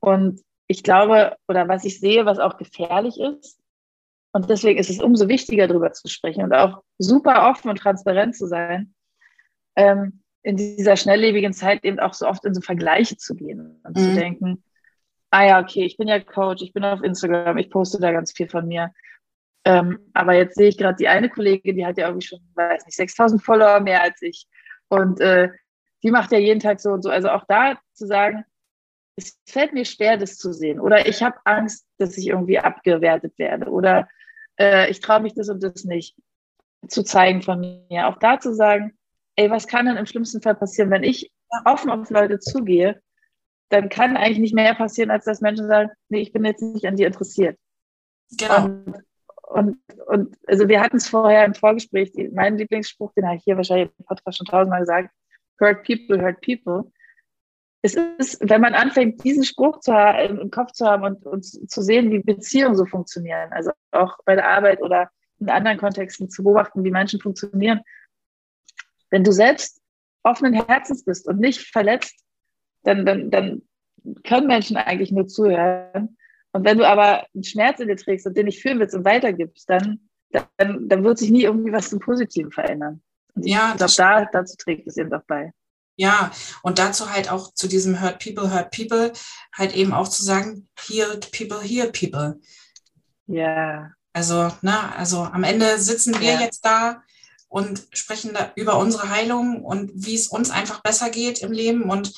Und 0.00 0.42
ich 0.66 0.82
glaube, 0.82 1.36
oder 1.48 1.68
was 1.68 1.84
ich 1.84 2.00
sehe, 2.00 2.26
was 2.26 2.38
auch 2.38 2.56
gefährlich 2.56 3.20
ist, 3.20 3.61
und 4.32 4.48
deswegen 4.48 4.78
ist 4.78 4.90
es 4.90 5.00
umso 5.00 5.28
wichtiger, 5.28 5.66
darüber 5.66 5.92
zu 5.92 6.08
sprechen 6.08 6.42
und 6.42 6.54
auch 6.54 6.82
super 6.98 7.50
offen 7.50 7.70
und 7.70 7.76
transparent 7.76 8.36
zu 8.36 8.46
sein, 8.46 8.94
ähm, 9.76 10.22
in 10.42 10.56
dieser 10.56 10.96
schnelllebigen 10.96 11.52
Zeit 11.52 11.84
eben 11.84 12.00
auch 12.00 12.14
so 12.14 12.26
oft 12.26 12.44
in 12.44 12.54
so 12.54 12.60
Vergleiche 12.60 13.16
zu 13.16 13.34
gehen 13.34 13.80
und 13.84 13.96
mhm. 13.96 14.00
zu 14.00 14.14
denken, 14.14 14.64
ah 15.30 15.44
ja, 15.44 15.60
okay, 15.60 15.84
ich 15.84 15.96
bin 15.96 16.08
ja 16.08 16.20
Coach, 16.20 16.62
ich 16.62 16.72
bin 16.72 16.84
auf 16.84 17.02
Instagram, 17.02 17.58
ich 17.58 17.70
poste 17.70 18.00
da 18.00 18.12
ganz 18.12 18.32
viel 18.32 18.48
von 18.48 18.66
mir. 18.66 18.92
Ähm, 19.64 19.98
aber 20.12 20.34
jetzt 20.34 20.56
sehe 20.56 20.68
ich 20.68 20.76
gerade 20.76 20.96
die 20.96 21.08
eine 21.08 21.28
Kollegin, 21.28 21.76
die 21.76 21.86
hat 21.86 21.96
ja 21.96 22.08
irgendwie 22.08 22.26
schon, 22.26 22.40
weiß 22.54 22.84
nicht, 22.86 22.96
6000 22.96 23.42
Follower 23.42 23.80
mehr 23.80 24.02
als 24.02 24.20
ich. 24.20 24.46
Und 24.88 25.20
äh, 25.20 25.50
die 26.02 26.10
macht 26.10 26.32
ja 26.32 26.38
jeden 26.38 26.60
Tag 26.60 26.80
so 26.80 26.90
und 26.90 27.02
so. 27.02 27.10
Also 27.10 27.30
auch 27.30 27.44
da 27.46 27.78
zu 27.92 28.06
sagen, 28.06 28.44
es 29.16 29.38
fällt 29.46 29.72
mir 29.72 29.84
schwer, 29.84 30.16
das 30.16 30.38
zu 30.38 30.52
sehen. 30.52 30.80
Oder 30.80 31.06
ich 31.06 31.22
habe 31.22 31.36
Angst, 31.44 31.86
dass 31.98 32.16
ich 32.16 32.28
irgendwie 32.28 32.58
abgewertet 32.58 33.38
werde. 33.38 33.70
Oder 33.70 34.08
äh, 34.58 34.90
ich 34.90 35.00
traue 35.00 35.20
mich 35.20 35.34
das 35.34 35.48
und 35.48 35.62
das 35.62 35.84
nicht 35.84 36.16
zu 36.88 37.02
zeigen 37.02 37.42
von 37.42 37.60
mir. 37.60 38.08
Auch 38.08 38.18
da 38.18 38.40
zu 38.40 38.54
sagen, 38.54 38.96
ey, 39.36 39.50
was 39.50 39.66
kann 39.66 39.86
denn 39.86 39.96
im 39.96 40.06
schlimmsten 40.06 40.42
Fall 40.42 40.54
passieren, 40.54 40.90
wenn 40.90 41.02
ich 41.02 41.32
offen 41.64 41.90
auf 41.90 42.10
Leute 42.10 42.38
zugehe, 42.38 43.00
dann 43.68 43.88
kann 43.88 44.16
eigentlich 44.16 44.38
nicht 44.38 44.54
mehr 44.54 44.74
passieren, 44.74 45.10
als 45.10 45.24
dass 45.24 45.40
Menschen 45.40 45.68
sagen, 45.68 45.90
nee, 46.08 46.20
ich 46.20 46.32
bin 46.32 46.44
jetzt 46.44 46.62
nicht 46.62 46.86
an 46.86 46.96
dir 46.96 47.06
interessiert. 47.06 47.58
Genau. 48.38 48.64
Und, 48.64 48.96
und, 49.48 49.78
und 50.06 50.36
also 50.46 50.68
wir 50.68 50.80
hatten 50.80 50.96
es 50.96 51.08
vorher 51.08 51.44
im 51.44 51.54
Vorgespräch, 51.54 52.12
die, 52.12 52.28
mein 52.28 52.56
Lieblingsspruch, 52.56 53.12
den 53.14 53.26
habe 53.26 53.36
ich 53.36 53.44
hier 53.44 53.56
wahrscheinlich 53.56 53.90
im 53.98 54.04
Podcast 54.04 54.38
schon 54.38 54.46
tausendmal 54.46 54.80
gesagt, 54.80 55.10
hurt 55.60 55.84
people, 55.84 56.20
hurt 56.20 56.40
people 56.40 56.90
es 57.82 57.96
ist, 58.18 58.38
wenn 58.40 58.60
man 58.60 58.74
anfängt, 58.74 59.24
diesen 59.24 59.44
Spruch 59.44 59.80
zu 59.80 59.92
haben, 59.92 60.38
im 60.38 60.50
Kopf 60.50 60.70
zu 60.72 60.86
haben 60.86 61.02
und, 61.02 61.26
und 61.26 61.44
zu 61.44 61.82
sehen, 61.82 62.12
wie 62.12 62.20
Beziehungen 62.20 62.76
so 62.76 62.86
funktionieren, 62.86 63.52
also 63.52 63.72
auch 63.90 64.18
bei 64.24 64.36
der 64.36 64.48
Arbeit 64.48 64.80
oder 64.80 65.10
in 65.40 65.50
anderen 65.50 65.78
Kontexten 65.78 66.30
zu 66.30 66.44
beobachten, 66.44 66.84
wie 66.84 66.92
Menschen 66.92 67.20
funktionieren. 67.20 67.80
Wenn 69.10 69.24
du 69.24 69.32
selbst 69.32 69.80
offenen 70.22 70.54
Herzens 70.54 71.04
bist 71.04 71.26
und 71.26 71.40
nicht 71.40 71.72
verletzt, 71.72 72.24
dann, 72.84 73.04
dann, 73.04 73.30
dann 73.32 73.62
können 74.24 74.46
Menschen 74.46 74.76
eigentlich 74.76 75.10
nur 75.10 75.26
zuhören. 75.26 76.16
Und 76.52 76.64
wenn 76.64 76.78
du 76.78 76.86
aber 76.86 77.26
einen 77.34 77.42
Schmerz 77.44 77.80
in 77.80 77.88
dir 77.88 77.96
trägst 77.96 78.26
und 78.26 78.36
den 78.36 78.46
nicht 78.46 78.62
fühlen 78.62 78.78
willst 78.78 78.94
und 78.94 79.04
weitergibst, 79.04 79.68
dann, 79.68 80.08
dann, 80.56 80.88
dann 80.88 81.02
wird 81.02 81.18
sich 81.18 81.30
nie 81.30 81.42
irgendwie 81.42 81.72
was 81.72 81.90
zum 81.90 81.98
Positiven 81.98 82.52
verändern. 82.52 83.02
Und 83.34 83.44
ja, 83.46 83.70
ich 83.72 83.78
glaube, 83.78 83.92
da, 83.96 84.24
dazu 84.26 84.56
trägt 84.56 84.86
es 84.86 84.96
eben 84.96 85.12
auch 85.12 85.24
bei. 85.26 85.52
Ja, 85.96 86.30
und 86.62 86.78
dazu 86.78 87.10
halt 87.10 87.30
auch 87.30 87.52
zu 87.54 87.68
diesem 87.68 88.00
Hurt 88.00 88.18
People, 88.18 88.52
Hurt 88.52 88.70
People, 88.70 89.12
halt 89.54 89.74
eben 89.74 89.92
auch 89.92 90.08
zu 90.08 90.22
sagen, 90.24 90.68
Healed 90.78 91.30
People, 91.32 91.60
Heal 91.60 91.92
People. 91.92 92.40
Ja. 93.26 93.90
Also, 94.12 94.50
ne, 94.62 94.94
also 94.96 95.22
am 95.24 95.44
Ende 95.44 95.78
sitzen 95.78 96.18
wir 96.20 96.34
ja. 96.34 96.40
jetzt 96.40 96.64
da 96.64 97.02
und 97.48 97.86
sprechen 97.92 98.32
da 98.32 98.52
über 98.56 98.78
unsere 98.78 99.10
Heilung 99.10 99.62
und 99.62 99.90
wie 99.94 100.14
es 100.14 100.28
uns 100.28 100.50
einfach 100.50 100.80
besser 100.80 101.10
geht 101.10 101.40
im 101.40 101.52
Leben 101.52 101.90
und 101.90 102.12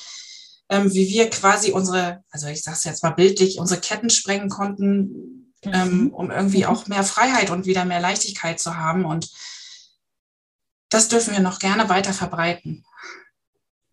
ähm, 0.69 0.93
wie 0.93 1.09
wir 1.09 1.29
quasi 1.29 1.71
unsere, 1.71 2.23
also 2.31 2.47
ich 2.47 2.63
sage 2.63 2.77
es 2.77 2.83
jetzt 2.85 3.03
mal 3.03 3.11
bildlich, 3.11 3.59
unsere 3.59 3.79
Ketten 3.79 4.09
sprengen 4.09 4.49
konnten, 4.49 5.53
ähm, 5.61 5.71
mhm. 5.71 5.73
ähm, 5.73 6.13
um 6.13 6.31
irgendwie 6.31 6.63
mhm. 6.63 6.69
auch 6.69 6.87
mehr 6.87 7.03
Freiheit 7.03 7.49
und 7.49 7.65
wieder 7.65 7.85
mehr 7.85 7.99
Leichtigkeit 7.99 8.59
zu 8.59 8.77
haben. 8.77 9.05
Und 9.05 9.29
das 10.89 11.07
dürfen 11.07 11.33
wir 11.33 11.41
noch 11.41 11.59
gerne 11.59 11.89
weiter 11.89 12.13
verbreiten. 12.13 12.85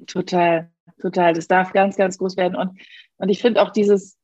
Total, 0.06 0.70
total. 1.00 1.32
Das 1.34 1.48
darf 1.48 1.72
ganz, 1.72 1.96
ganz 1.96 2.18
groß 2.18 2.36
werden. 2.36 2.56
Und, 2.56 2.80
und 3.16 3.28
ich 3.28 3.40
finde 3.40 3.62
auch 3.62 3.70
dieses, 3.70 4.18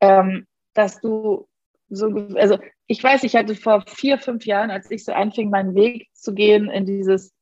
ähm, 0.00 0.46
dass 0.74 1.00
du 1.00 1.48
so, 1.88 2.06
also 2.36 2.58
ich 2.86 3.02
weiß, 3.02 3.24
ich 3.24 3.34
hatte 3.36 3.54
vor 3.54 3.84
vier, 3.86 4.18
fünf 4.18 4.46
Jahren, 4.46 4.70
als 4.70 4.90
ich 4.90 5.04
so 5.04 5.12
anfing, 5.12 5.50
meinen 5.50 5.74
Weg 5.74 6.08
zu 6.12 6.34
gehen 6.34 6.70
in 6.70 6.86
dieses 6.86 7.32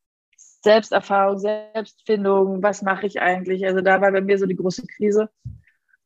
Selbsterfahrung, 0.63 1.37
Selbstfindung, 1.37 2.61
was 2.61 2.81
mache 2.81 3.07
ich 3.07 3.21
eigentlich? 3.21 3.65
Also 3.65 3.81
da 3.81 4.01
war 4.01 4.11
bei 4.11 4.21
mir 4.21 4.37
so 4.37 4.45
die 4.45 4.55
große 4.55 4.85
Krise. 4.87 5.29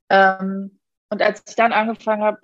Ähm, 0.10 0.80
und 1.10 1.22
als 1.22 1.44
ich 1.48 1.56
dann 1.56 1.72
angefangen 1.72 2.24
habe, 2.24 2.40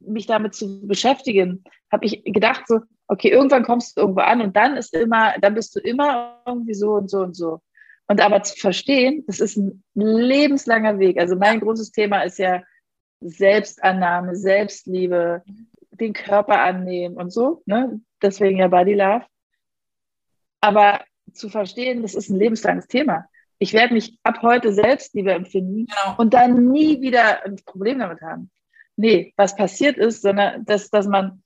mich 0.00 0.26
damit 0.26 0.54
zu 0.54 0.86
beschäftigen, 0.86 1.64
habe 1.90 2.04
ich 2.04 2.22
gedacht 2.24 2.64
so, 2.66 2.80
okay, 3.08 3.30
irgendwann 3.30 3.64
kommst 3.64 3.96
du 3.96 4.02
irgendwo 4.02 4.20
an 4.20 4.40
und 4.40 4.56
dann 4.56 4.76
ist 4.76 4.94
immer, 4.94 5.34
dann 5.40 5.54
bist 5.54 5.74
du 5.76 5.80
immer 5.80 6.42
irgendwie 6.46 6.74
so 6.74 6.92
und 6.94 7.08
so 7.08 7.20
und 7.20 7.34
so. 7.34 7.60
Und 8.08 8.20
aber 8.20 8.42
zu 8.42 8.56
verstehen, 8.56 9.24
das 9.26 9.40
ist 9.40 9.56
ein 9.56 9.82
lebenslanger 9.94 10.98
Weg. 10.98 11.18
Also 11.18 11.36
mein 11.36 11.60
großes 11.60 11.90
Thema 11.90 12.22
ist 12.22 12.38
ja 12.38 12.62
Selbstannahme, 13.20 14.36
Selbstliebe, 14.36 15.42
den 15.90 16.12
Körper 16.12 16.60
annehmen 16.60 17.16
und 17.16 17.30
so. 17.30 17.62
Ne? 17.66 18.00
Deswegen 18.22 18.58
ja 18.58 18.68
Body 18.68 18.94
Love. 18.94 19.24
Aber 20.60 21.00
zu 21.32 21.48
verstehen, 21.48 22.02
das 22.02 22.14
ist 22.14 22.30
ein 22.30 22.38
lebenslanges 22.38 22.86
Thema. 22.86 23.26
Ich 23.58 23.72
werde 23.72 23.94
mich 23.94 24.18
ab 24.22 24.42
heute 24.42 24.72
Selbstliebe 24.72 25.32
empfinden 25.32 25.86
genau. 25.86 26.16
und 26.18 26.34
dann 26.34 26.68
nie 26.68 27.00
wieder 27.00 27.44
ein 27.44 27.56
Problem 27.64 27.98
damit 27.98 28.20
haben. 28.20 28.50
Nee, 28.96 29.32
was 29.36 29.56
passiert 29.56 29.96
ist, 29.96 30.22
sondern 30.22 30.64
dass, 30.64 30.90
dass 30.90 31.06
man 31.06 31.42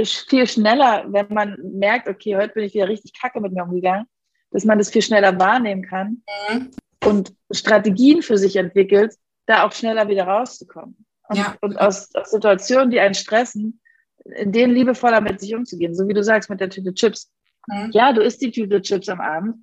viel 0.00 0.46
schneller, 0.46 1.04
wenn 1.08 1.32
man 1.32 1.56
merkt, 1.72 2.08
okay, 2.08 2.36
heute 2.36 2.54
bin 2.54 2.64
ich 2.64 2.74
wieder 2.74 2.88
richtig 2.88 3.12
kacke 3.18 3.40
mit 3.40 3.52
mir 3.52 3.64
umgegangen, 3.64 4.06
dass 4.54 4.64
man 4.64 4.78
das 4.78 4.90
viel 4.90 5.02
schneller 5.02 5.38
wahrnehmen 5.38 5.82
kann 5.82 6.22
mhm. 6.48 6.70
und 7.04 7.34
Strategien 7.50 8.22
für 8.22 8.38
sich 8.38 8.54
entwickelt, 8.54 9.16
da 9.46 9.64
auch 9.64 9.72
schneller 9.72 10.08
wieder 10.08 10.24
rauszukommen. 10.24 11.04
Und, 11.28 11.36
ja. 11.36 11.56
und 11.60 11.78
aus, 11.80 12.14
aus 12.14 12.30
Situationen, 12.30 12.90
die 12.90 13.00
einen 13.00 13.14
stressen, 13.14 13.80
in 14.24 14.52
denen 14.52 14.72
liebevoller 14.72 15.20
mit 15.20 15.40
sich 15.40 15.56
umzugehen, 15.56 15.94
so 15.94 16.06
wie 16.06 16.14
du 16.14 16.22
sagst 16.22 16.50
mit 16.50 16.60
der 16.60 16.70
Tüte 16.70 16.94
Chips. 16.94 17.32
Mhm. 17.66 17.90
Ja, 17.92 18.12
du 18.12 18.22
isst 18.22 18.42
die 18.42 18.52
Tüte 18.52 18.80
Chips 18.80 19.08
am 19.08 19.20
Abend, 19.20 19.56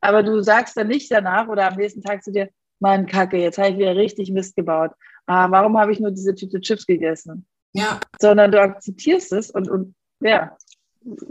aber 0.00 0.22
du 0.22 0.40
sagst 0.42 0.76
dann 0.76 0.86
nicht 0.86 1.10
danach 1.10 1.48
oder 1.48 1.66
am 1.66 1.74
nächsten 1.74 2.02
Tag 2.02 2.22
zu 2.22 2.30
dir, 2.30 2.48
Mann, 2.78 3.06
Kacke, 3.06 3.38
jetzt 3.38 3.58
habe 3.58 3.70
ich 3.70 3.78
wieder 3.78 3.96
richtig 3.96 4.30
Mist 4.30 4.54
gebaut. 4.54 4.92
Ah, 5.26 5.50
warum 5.50 5.76
habe 5.76 5.90
ich 5.90 5.98
nur 5.98 6.12
diese 6.12 6.36
Tüte 6.36 6.60
Chips 6.60 6.86
gegessen? 6.86 7.46
Ja. 7.72 7.98
Sondern 8.20 8.52
du 8.52 8.60
akzeptierst 8.60 9.32
es 9.32 9.50
und, 9.50 9.68
und 9.68 9.96
ja, 10.20 10.56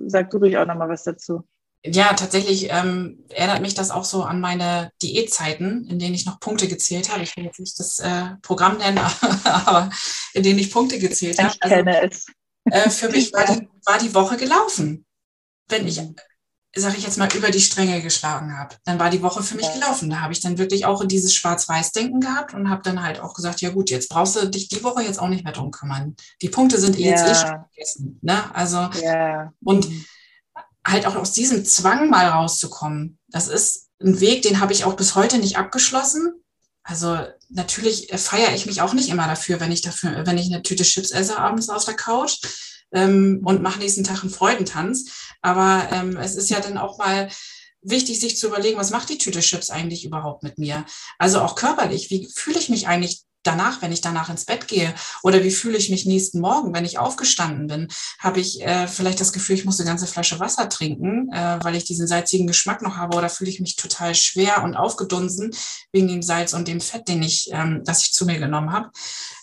sag 0.05 0.31
du 0.31 0.37
ruhig 0.39 0.57
auch 0.57 0.65
nochmal 0.65 0.89
was 0.89 1.05
dazu. 1.05 1.47
Ja, 1.87 2.13
tatsächlich 2.13 2.69
ähm, 2.71 3.23
erinnert 3.29 3.61
mich 3.61 3.75
das 3.75 3.91
auch 3.91 4.05
so 4.05 4.23
an 4.23 4.41
meine 4.41 4.91
Diätzeiten, 5.01 5.87
in 5.87 5.99
denen 5.99 6.15
ich 6.15 6.25
noch 6.25 6.39
Punkte 6.39 6.67
gezählt 6.67 7.11
habe. 7.11 7.23
Ich 7.23 7.37
will 7.37 7.45
jetzt 7.45 7.59
nicht 7.59 7.79
das 7.79 7.99
äh, 7.99 8.35
Programm 8.41 8.77
nennen, 8.77 8.97
aber 9.43 9.89
in 10.33 10.43
denen 10.43 10.59
ich 10.59 10.71
Punkte 10.71 10.97
gezählt 10.97 11.37
habe. 11.37 11.53
Ich 11.53 11.63
also, 11.63 11.75
kenne 11.75 12.09
es. 12.09 12.25
Äh, 12.65 12.89
für 12.89 13.09
mich 13.09 13.31
war 13.33 13.45
die, 13.45 13.67
war 13.85 13.99
die 13.99 14.13
Woche 14.15 14.37
gelaufen. 14.37 15.05
Wenn 15.67 15.87
ich 15.87 16.01
sage 16.77 16.97
ich 16.97 17.03
jetzt 17.03 17.17
mal, 17.17 17.29
über 17.33 17.51
die 17.51 17.61
Stränge 17.61 18.01
geschlagen 18.01 18.57
habe. 18.57 18.75
Dann 18.83 18.99
war 18.99 19.09
die 19.09 19.21
Woche 19.21 19.41
für 19.41 19.55
mich 19.55 19.71
gelaufen. 19.73 20.09
Da 20.09 20.19
habe 20.19 20.33
ich 20.33 20.41
dann 20.41 20.57
wirklich 20.57 20.85
auch 20.85 21.05
dieses 21.05 21.33
Schwarz-Weiß-Denken 21.33 22.19
gehabt 22.19 22.53
und 22.53 22.69
habe 22.69 22.81
dann 22.83 23.01
halt 23.01 23.21
auch 23.21 23.33
gesagt, 23.33 23.61
ja 23.61 23.69
gut, 23.69 23.89
jetzt 23.89 24.09
brauchst 24.09 24.35
du 24.35 24.47
dich 24.47 24.67
die 24.67 24.83
Woche 24.83 25.01
jetzt 25.01 25.19
auch 25.19 25.29
nicht 25.29 25.45
mehr 25.45 25.53
drum 25.53 25.71
kümmern. 25.71 26.15
Die 26.41 26.49
Punkte 26.49 26.77
sind 26.77 26.99
eh 26.99 27.03
ja. 27.03 27.11
jetzt 27.11 27.23
eh 27.23 27.35
schon 27.35 27.65
vergessen. 27.73 28.19
Ne? 28.21 28.53
Also, 28.53 28.89
ja. 29.01 29.53
und 29.63 29.87
halt 30.95 31.05
auch 31.05 31.15
aus 31.15 31.31
diesem 31.31 31.65
Zwang 31.65 32.09
mal 32.09 32.27
rauszukommen, 32.27 33.19
das 33.27 33.47
ist 33.47 33.89
ein 34.01 34.19
Weg, 34.19 34.41
den 34.41 34.59
habe 34.59 34.73
ich 34.73 34.85
auch 34.85 34.95
bis 34.95 35.15
heute 35.15 35.37
nicht 35.37 35.57
abgeschlossen. 35.57 36.33
Also 36.83 37.17
natürlich 37.49 38.09
feiere 38.15 38.53
ich 38.53 38.65
mich 38.65 38.81
auch 38.81 38.93
nicht 38.93 39.09
immer 39.09 39.27
dafür, 39.27 39.59
wenn 39.59 39.71
ich 39.71 39.81
dafür, 39.81 40.25
wenn 40.25 40.37
ich 40.37 40.51
eine 40.51 40.63
Tüte 40.63 40.83
Chips 40.83 41.11
esse 41.11 41.37
abends 41.37 41.69
auf 41.69 41.85
der 41.85 41.95
Couch 41.95 42.39
ähm, 42.91 43.41
und 43.43 43.61
mache 43.61 43.79
nächsten 43.79 44.03
Tag 44.03 44.21
einen 44.21 44.31
Freudentanz. 44.31 45.33
Aber 45.41 45.87
ähm, 45.91 46.17
es 46.17 46.35
ist 46.35 46.49
ja 46.49 46.59
dann 46.59 46.77
auch 46.77 46.97
mal 46.97 47.29
wichtig, 47.81 48.19
sich 48.19 48.37
zu 48.37 48.47
überlegen, 48.47 48.77
was 48.77 48.91
macht 48.91 49.09
die 49.09 49.17
Tüte 49.17 49.39
Chips 49.39 49.69
eigentlich 49.69 50.05
überhaupt 50.05 50.43
mit 50.43 50.57
mir? 50.57 50.85
Also 51.17 51.41
auch 51.41 51.55
körperlich, 51.55 52.09
wie 52.09 52.27
fühle 52.33 52.59
ich 52.59 52.69
mich 52.69 52.87
eigentlich 52.87 53.23
danach, 53.45 53.81
wenn 53.81 53.91
ich 53.91 54.01
danach 54.01 54.29
ins 54.29 54.45
Bett 54.45 54.67
gehe? 54.67 54.93
Oder 55.23 55.43
wie 55.43 55.51
fühle 55.51 55.77
ich 55.77 55.89
mich 55.89 56.05
nächsten 56.05 56.39
Morgen, 56.39 56.73
wenn 56.73 56.85
ich 56.85 56.99
aufgestanden 56.99 57.67
bin? 57.67 57.87
Habe 58.19 58.39
ich 58.39 58.61
äh, 58.61 58.87
vielleicht 58.87 59.21
das 59.21 59.33
Gefühl, 59.33 59.55
ich 59.55 59.65
muss 59.65 59.79
eine 59.79 59.89
ganze 59.89 60.07
Flasche 60.07 60.39
Wasser 60.39 60.69
trinken, 60.69 61.31
äh, 61.31 61.59
weil 61.61 61.75
ich 61.75 61.85
diesen 61.85 62.07
salzigen 62.07 62.47
Geschmack 62.47 62.81
noch 62.81 62.97
habe? 62.97 63.17
Oder 63.17 63.29
fühle 63.29 63.49
ich 63.49 63.59
mich 63.59 63.75
total 63.75 64.15
schwer 64.15 64.63
und 64.63 64.75
aufgedunsen 64.75 65.55
wegen 65.91 66.07
dem 66.07 66.21
Salz 66.21 66.53
und 66.53 66.67
dem 66.67 66.81
Fett, 66.81 67.07
den 67.07 67.23
ich, 67.23 67.49
ähm, 67.51 67.81
das 67.85 68.03
ich 68.03 68.13
zu 68.13 68.25
mir 68.25 68.39
genommen 68.39 68.71
habe? 68.71 68.91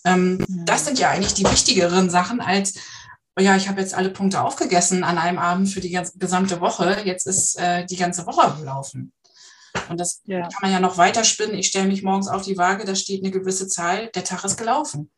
Ähm, 0.05 0.39
mhm. 0.47 0.65
Das 0.65 0.85
sind 0.85 0.99
ja 0.99 1.11
eigentlich 1.11 1.35
die 1.35 1.45
wichtigeren 1.45 2.11
Sachen 2.11 2.41
als 2.41 2.75
oh 3.39 3.43
ja, 3.43 3.57
ich 3.57 3.69
habe 3.69 3.81
jetzt 3.81 3.95
alle 3.95 4.11
Punkte 4.11 4.43
aufgegessen 4.43 5.05
an 5.05 5.19
einem 5.19 5.39
Abend 5.39 5.69
für 5.69 5.81
die 5.81 5.91
ganze, 5.91 6.19
gesamte 6.19 6.61
Woche. 6.61 7.03
Jetzt 7.05 7.27
ist 7.27 7.59
äh, 7.59 7.87
die 7.87 7.97
ganze 7.97 8.27
Woche 8.27 8.55
gelaufen. 8.59 9.13
Und 9.89 10.01
das 10.01 10.23
ja. 10.25 10.43
kann 10.43 10.63
man 10.63 10.73
ja 10.73 10.81
noch 10.81 10.99
weiter 10.99 11.25
spinnen. 11.25 11.55
Ich 11.55 11.69
stelle 11.69 11.89
mich 11.89 12.03
morgens 12.03 12.29
auf 12.29 12.43
die 12.43 12.59
Waage, 12.59 12.85
da 12.85 12.95
steht 12.95 13.23
eine 13.23 13.33
gewisse 13.33 13.69
Zahl, 13.69 14.09
der 14.09 14.25
Tag 14.25 14.45
ist 14.45 14.57
gelaufen. 14.57 15.11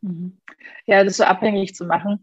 Mhm. 0.00 0.40
Ja, 0.86 1.02
das 1.04 1.16
so 1.16 1.24
abhängig 1.24 1.74
zu 1.74 1.84
machen. 1.84 2.22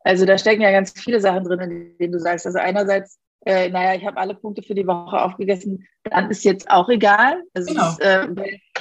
Also 0.00 0.24
da 0.24 0.38
stecken 0.38 0.62
ja 0.62 0.70
ganz 0.70 0.92
viele 0.92 1.20
Sachen 1.20 1.44
drin, 1.44 1.60
in 1.60 1.98
denen 1.98 2.12
du 2.12 2.18
sagst. 2.18 2.46
Also 2.46 2.58
einerseits, 2.58 3.18
äh, 3.44 3.68
naja, 3.68 3.94
ich 3.94 4.06
habe 4.06 4.16
alle 4.16 4.34
Punkte 4.34 4.62
für 4.62 4.74
die 4.74 4.86
Woche 4.86 5.20
aufgegessen, 5.20 5.86
dann 6.04 6.30
ist 6.30 6.44
jetzt 6.44 6.70
auch 6.70 6.88
egal. 6.88 7.42
Also 7.54 7.72
genau. 7.72 7.90
ist, 7.90 8.00
äh, 8.00 8.26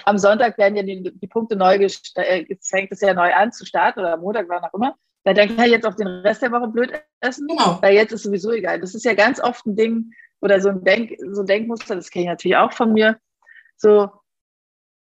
am 0.05 0.17
Sonntag 0.17 0.57
werden 0.57 0.75
ja 0.75 0.83
die, 0.83 1.11
die 1.13 1.27
Punkte 1.27 1.55
neu 1.55 1.77
gestellt, 1.79 2.49
äh, 2.49 2.57
fängt 2.61 2.91
es 2.91 3.01
ja 3.01 3.13
neu 3.13 3.33
an 3.33 3.51
zu 3.51 3.65
starten 3.65 3.99
oder 3.99 4.13
am 4.13 4.21
Montag, 4.21 4.47
wann 4.47 4.63
auch 4.63 4.73
immer. 4.73 4.95
Weil 5.27 5.33
dann 5.33 5.53
kann 5.57 5.65
ich 5.65 5.71
jetzt 5.71 5.85
auch 5.85 5.93
den 5.93 6.07
Rest 6.07 6.41
der 6.41 6.53
Woche 6.53 6.69
blöd 6.69 6.93
essen, 7.19 7.47
genau. 7.47 7.79
weil 7.81 7.95
jetzt 7.95 8.13
ist 8.13 8.23
sowieso 8.23 8.53
egal. 8.53 8.79
Das 8.79 8.95
ist 8.95 9.03
ja 9.03 9.13
ganz 9.13 9.41
oft 9.41 9.65
ein 9.65 9.75
Ding 9.75 10.13
oder 10.39 10.61
so 10.61 10.69
ein, 10.69 10.85
Denk, 10.85 11.17
so 11.31 11.41
ein 11.41 11.45
Denkmuster, 11.45 11.97
das 11.97 12.09
kenne 12.09 12.23
ich 12.23 12.29
natürlich 12.29 12.55
auch 12.55 12.71
von 12.71 12.93
mir. 12.93 13.19
So, 13.75 14.09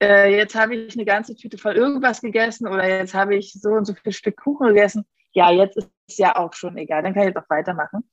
äh, 0.03 0.37
jetzt 0.37 0.55
habe 0.55 0.77
ich 0.77 0.95
eine 0.95 1.07
ganze 1.07 1.35
Tüte 1.35 1.57
voll 1.57 1.77
irgendwas 1.77 2.21
gegessen 2.21 2.69
oder 2.69 2.87
jetzt 2.87 3.15
habe 3.15 3.37
ich 3.37 3.55
so 3.55 3.71
und 3.71 3.87
so 3.87 3.95
viel 3.95 4.13
Stück 4.13 4.37
Kuchen 4.37 4.69
gegessen. 4.69 5.07
Ja, 5.33 5.51
jetzt 5.51 5.79
ist 5.79 5.91
es 6.07 6.19
ja 6.19 6.37
auch 6.37 6.53
schon 6.53 6.77
egal, 6.77 7.03
dann 7.03 7.15
kann 7.15 7.23
ich 7.23 7.29
jetzt 7.29 7.43
auch 7.43 7.49
weitermachen. 7.49 8.05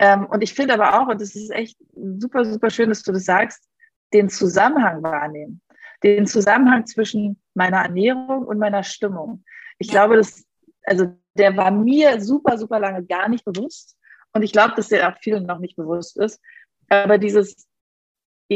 Ähm, 0.00 0.26
und 0.26 0.42
ich 0.42 0.54
finde 0.54 0.74
aber 0.74 1.00
auch, 1.00 1.06
und 1.06 1.20
das 1.20 1.36
ist 1.36 1.52
echt 1.52 1.78
super, 1.94 2.46
super 2.46 2.70
schön, 2.70 2.88
dass 2.88 3.04
du 3.04 3.12
das 3.12 3.24
sagst, 3.24 3.68
den 4.12 4.28
Zusammenhang 4.28 5.04
wahrnehmen. 5.04 5.60
Den 6.02 6.26
Zusammenhang 6.26 6.84
zwischen 6.86 7.40
meiner 7.54 7.82
Ernährung 7.82 8.44
und 8.44 8.58
meiner 8.58 8.82
Stimmung. 8.82 9.44
Ich 9.78 9.86
ja. 9.86 9.92
glaube, 9.92 10.16
das, 10.16 10.44
also 10.88 11.14
der 11.38 11.56
war 11.56 11.70
mir 11.70 12.20
super, 12.20 12.58
super 12.58 12.80
lange 12.80 13.04
gar 13.04 13.28
nicht 13.28 13.44
bewusst. 13.44 13.96
Und 14.32 14.42
ich 14.42 14.52
glaube, 14.52 14.74
dass 14.76 14.88
der 14.88 15.08
auch 15.08 15.18
vielen 15.20 15.46
noch 15.46 15.58
nicht 15.58 15.76
bewusst 15.76 16.18
ist. 16.18 16.40
Aber 16.88 17.18
dieses, 17.18 17.66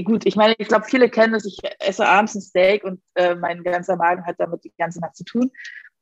gut, 0.05 0.27
ich 0.27 0.37
meine, 0.37 0.55
ich 0.59 0.69
glaube, 0.69 0.85
viele 0.85 1.09
kennen 1.09 1.33
das, 1.33 1.45
ich 1.45 1.59
esse 1.81 2.07
abends 2.07 2.35
ein 2.35 2.41
Steak 2.41 2.85
und 2.85 3.03
äh, 3.15 3.35
mein 3.35 3.63
ganzer 3.63 3.97
Magen 3.97 4.25
hat 4.27 4.37
damit 4.39 4.65
die 4.65 4.73
ganze 4.77 5.01
Nacht 5.01 5.17
zu 5.17 5.25
tun. 5.25 5.51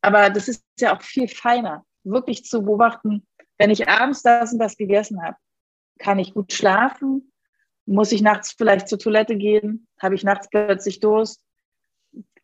Aber 0.00 0.30
das 0.30 0.48
ist 0.48 0.64
ja 0.78 0.96
auch 0.96 1.02
viel 1.02 1.28
feiner, 1.28 1.84
wirklich 2.04 2.44
zu 2.44 2.62
beobachten, 2.62 3.26
wenn 3.58 3.70
ich 3.70 3.88
abends 3.88 4.22
das 4.22 4.54
und 4.54 4.58
das 4.58 4.78
gegessen 4.78 5.22
habe, 5.22 5.36
kann 5.98 6.18
ich 6.18 6.32
gut 6.32 6.52
schlafen? 6.52 7.30
Muss 7.84 8.10
ich 8.10 8.22
nachts 8.22 8.52
vielleicht 8.52 8.88
zur 8.88 8.98
Toilette 8.98 9.36
gehen? 9.36 9.86
Habe 10.00 10.14
ich 10.14 10.24
nachts 10.24 10.48
plötzlich 10.48 11.00
Durst? 11.00 11.42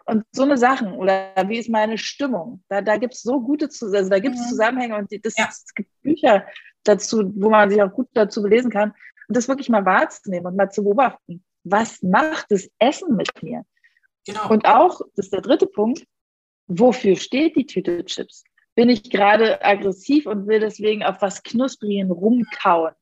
Und 0.07 0.25
so 0.31 0.45
eine 0.45 0.57
Sachen 0.57 0.93
oder 0.93 1.33
wie 1.49 1.59
ist 1.59 1.69
meine 1.69 1.99
Stimmung? 1.99 2.63
Da, 2.69 2.81
da 2.81 2.97
gibt 2.97 3.15
es 3.15 3.23
so 3.23 3.41
gute, 3.41 3.67
also 3.67 4.09
da 4.09 4.19
gibt 4.21 4.37
es 4.37 4.43
mhm. 4.43 4.49
Zusammenhänge 4.51 4.97
und 4.97 5.11
das, 5.25 5.37
ja. 5.37 5.49
es 5.49 5.75
gibt 5.75 5.91
Bücher 6.03 6.47
dazu, 6.85 7.33
wo 7.35 7.51
man 7.51 7.71
sich 7.71 7.83
auch 7.83 7.93
gut 7.93 8.09
dazu 8.15 8.41
belesen 8.43 8.71
kann. 8.71 8.95
Und 9.29 9.37
das 9.37 9.49
wirklich 9.49 9.69
mal 9.69 9.85
wahrzunehmen 9.85 10.47
und 10.47 10.57
mal 10.57 10.71
zu 10.71 10.85
beobachten. 10.85 11.45
Was 11.65 12.03
macht 12.03 12.47
das 12.51 12.71
Essen 12.79 13.17
mit 13.17 13.43
mir? 13.43 13.65
Genau. 14.27 14.49
Und 14.49 14.67
auch, 14.67 15.01
das 15.17 15.27
ist 15.27 15.33
der 15.33 15.41
dritte 15.41 15.67
Punkt, 15.67 16.05
wofür 16.69 17.17
steht 17.17 17.57
die 17.57 17.67
Tüte 17.67 18.05
Chips? 18.05 18.45
Bin 18.77 18.89
ich 18.89 19.11
gerade 19.11 19.65
aggressiv 19.65 20.27
und 20.27 20.47
will 20.47 20.61
deswegen 20.61 21.03
auf 21.03 21.23
was 21.23 21.43
Knusprigen 21.43 22.13
rumkauen? 22.13 22.95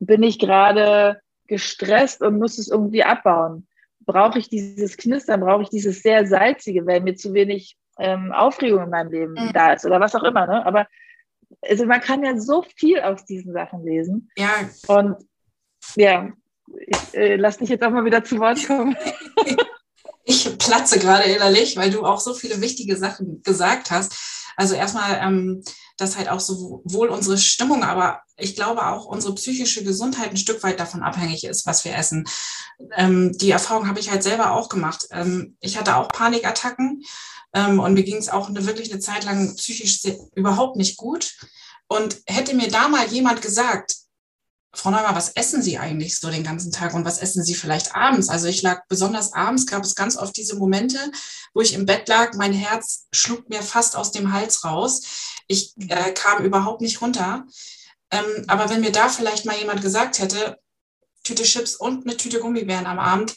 Bin 0.00 0.22
ich 0.22 0.38
gerade 0.38 1.20
gestresst 1.46 2.20
und 2.20 2.38
muss 2.38 2.58
es 2.58 2.68
irgendwie 2.68 3.04
abbauen? 3.04 3.66
Brauche 4.06 4.38
ich 4.38 4.48
dieses 4.48 4.96
Knistern, 4.96 5.40
brauche 5.40 5.62
ich 5.62 5.70
dieses 5.70 6.02
sehr 6.02 6.26
salzige, 6.26 6.86
weil 6.86 7.00
mir 7.00 7.14
zu 7.14 7.32
wenig 7.32 7.76
ähm, 7.98 8.32
Aufregung 8.32 8.82
in 8.82 8.90
meinem 8.90 9.10
Leben 9.10 9.32
mhm. 9.32 9.52
da 9.52 9.72
ist 9.72 9.84
oder 9.84 10.00
was 10.00 10.14
auch 10.14 10.22
immer. 10.22 10.46
Ne? 10.46 10.64
Aber 10.66 10.86
also 11.62 11.86
man 11.86 12.00
kann 12.00 12.24
ja 12.24 12.38
so 12.38 12.64
viel 12.76 13.00
aus 13.00 13.24
diesen 13.24 13.52
Sachen 13.52 13.84
lesen. 13.84 14.30
Ja. 14.36 14.68
Und 14.88 15.16
ja, 15.96 16.32
ich 16.86 17.14
äh, 17.14 17.36
lass 17.36 17.58
dich 17.58 17.68
jetzt 17.68 17.84
auch 17.84 17.90
mal 17.90 18.04
wieder 18.04 18.24
zu 18.24 18.38
Wort 18.38 18.66
kommen. 18.66 18.96
ich 20.24 20.58
platze 20.58 20.98
gerade 20.98 21.24
innerlich, 21.24 21.76
weil 21.76 21.90
du 21.90 22.04
auch 22.04 22.20
so 22.20 22.34
viele 22.34 22.60
wichtige 22.60 22.96
Sachen 22.96 23.42
gesagt 23.42 23.90
hast. 23.90 24.33
Also 24.56 24.74
erstmal, 24.74 25.18
ähm, 25.22 25.62
dass 25.96 26.16
halt 26.16 26.28
auch 26.28 26.40
sowohl 26.40 27.08
unsere 27.08 27.38
Stimmung, 27.38 27.82
aber 27.82 28.22
ich 28.36 28.56
glaube 28.56 28.86
auch 28.86 29.06
unsere 29.06 29.34
psychische 29.34 29.84
Gesundheit 29.84 30.30
ein 30.30 30.36
Stück 30.36 30.62
weit 30.62 30.80
davon 30.80 31.02
abhängig 31.02 31.44
ist, 31.44 31.66
was 31.66 31.84
wir 31.84 31.94
essen. 31.94 32.26
Ähm, 32.96 33.32
die 33.38 33.50
Erfahrung 33.50 33.88
habe 33.88 34.00
ich 34.00 34.10
halt 34.10 34.22
selber 34.22 34.52
auch 34.52 34.68
gemacht. 34.68 35.06
Ähm, 35.10 35.56
ich 35.60 35.78
hatte 35.78 35.96
auch 35.96 36.08
Panikattacken 36.08 37.02
ähm, 37.54 37.78
und 37.78 37.94
mir 37.94 38.04
ging 38.04 38.16
es 38.16 38.28
auch 38.28 38.48
eine, 38.48 38.66
wirklich 38.66 38.90
eine 38.90 39.00
Zeit 39.00 39.24
lang 39.24 39.54
psychisch 39.56 40.02
überhaupt 40.34 40.76
nicht 40.76 40.96
gut. 40.96 41.34
Und 41.86 42.22
hätte 42.26 42.54
mir 42.56 42.68
da 42.68 42.88
mal 42.88 43.06
jemand 43.06 43.42
gesagt, 43.42 43.94
Frau 44.74 44.90
Neumann, 44.90 45.14
was 45.14 45.30
essen 45.30 45.62
Sie 45.62 45.78
eigentlich 45.78 46.18
so 46.18 46.30
den 46.30 46.44
ganzen 46.44 46.72
Tag 46.72 46.94
und 46.94 47.04
was 47.04 47.18
essen 47.18 47.42
Sie 47.44 47.54
vielleicht 47.54 47.94
abends? 47.94 48.28
Also 48.28 48.48
ich 48.48 48.62
lag 48.62 48.82
besonders 48.88 49.32
abends, 49.32 49.66
gab 49.66 49.84
es 49.84 49.94
ganz 49.94 50.16
oft 50.16 50.36
diese 50.36 50.56
Momente, 50.56 50.98
wo 51.52 51.60
ich 51.60 51.74
im 51.74 51.86
Bett 51.86 52.08
lag, 52.08 52.34
mein 52.34 52.52
Herz 52.52 53.06
schlug 53.12 53.48
mir 53.48 53.62
fast 53.62 53.96
aus 53.96 54.10
dem 54.12 54.32
Hals 54.32 54.64
raus. 54.64 55.02
Ich 55.46 55.74
äh, 55.88 56.12
kam 56.12 56.44
überhaupt 56.44 56.80
nicht 56.80 57.00
runter. 57.00 57.44
Ähm, 58.10 58.44
aber 58.48 58.70
wenn 58.70 58.80
mir 58.80 58.92
da 58.92 59.08
vielleicht 59.08 59.44
mal 59.44 59.56
jemand 59.56 59.82
gesagt 59.82 60.18
hätte, 60.18 60.58
Tüte 61.22 61.44
Chips 61.44 61.76
und 61.76 62.06
eine 62.06 62.16
Tüte 62.16 62.38
Gummibären 62.38 62.86
am 62.86 62.98
Abend 62.98 63.36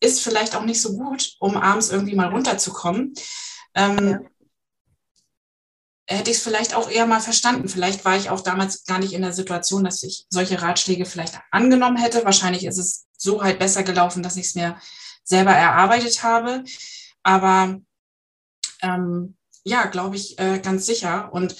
ist 0.00 0.20
vielleicht 0.20 0.54
auch 0.54 0.64
nicht 0.64 0.80
so 0.80 0.96
gut, 0.96 1.34
um 1.40 1.56
abends 1.56 1.90
irgendwie 1.90 2.14
mal 2.14 2.28
runterzukommen. 2.28 3.14
Ähm, 3.74 4.08
ja 4.08 4.20
hätte 6.08 6.30
ich 6.30 6.38
es 6.38 6.42
vielleicht 6.42 6.74
auch 6.74 6.90
eher 6.90 7.06
mal 7.06 7.20
verstanden. 7.20 7.68
Vielleicht 7.68 8.04
war 8.04 8.16
ich 8.16 8.30
auch 8.30 8.40
damals 8.40 8.84
gar 8.84 8.98
nicht 8.98 9.12
in 9.12 9.22
der 9.22 9.34
Situation, 9.34 9.84
dass 9.84 10.02
ich 10.02 10.26
solche 10.30 10.60
Ratschläge 10.60 11.04
vielleicht 11.04 11.38
angenommen 11.50 11.98
hätte. 11.98 12.24
Wahrscheinlich 12.24 12.64
ist 12.64 12.78
es 12.78 13.06
so 13.16 13.42
halt 13.42 13.58
besser 13.58 13.82
gelaufen, 13.82 14.22
dass 14.22 14.36
ich 14.36 14.46
es 14.46 14.54
mir 14.54 14.78
selber 15.22 15.52
erarbeitet 15.52 16.22
habe. 16.22 16.64
Aber 17.22 17.78
ähm, 18.80 19.36
ja, 19.64 19.84
glaube 19.86 20.16
ich, 20.16 20.38
äh, 20.38 20.60
ganz 20.60 20.86
sicher. 20.86 21.30
Und, 21.32 21.56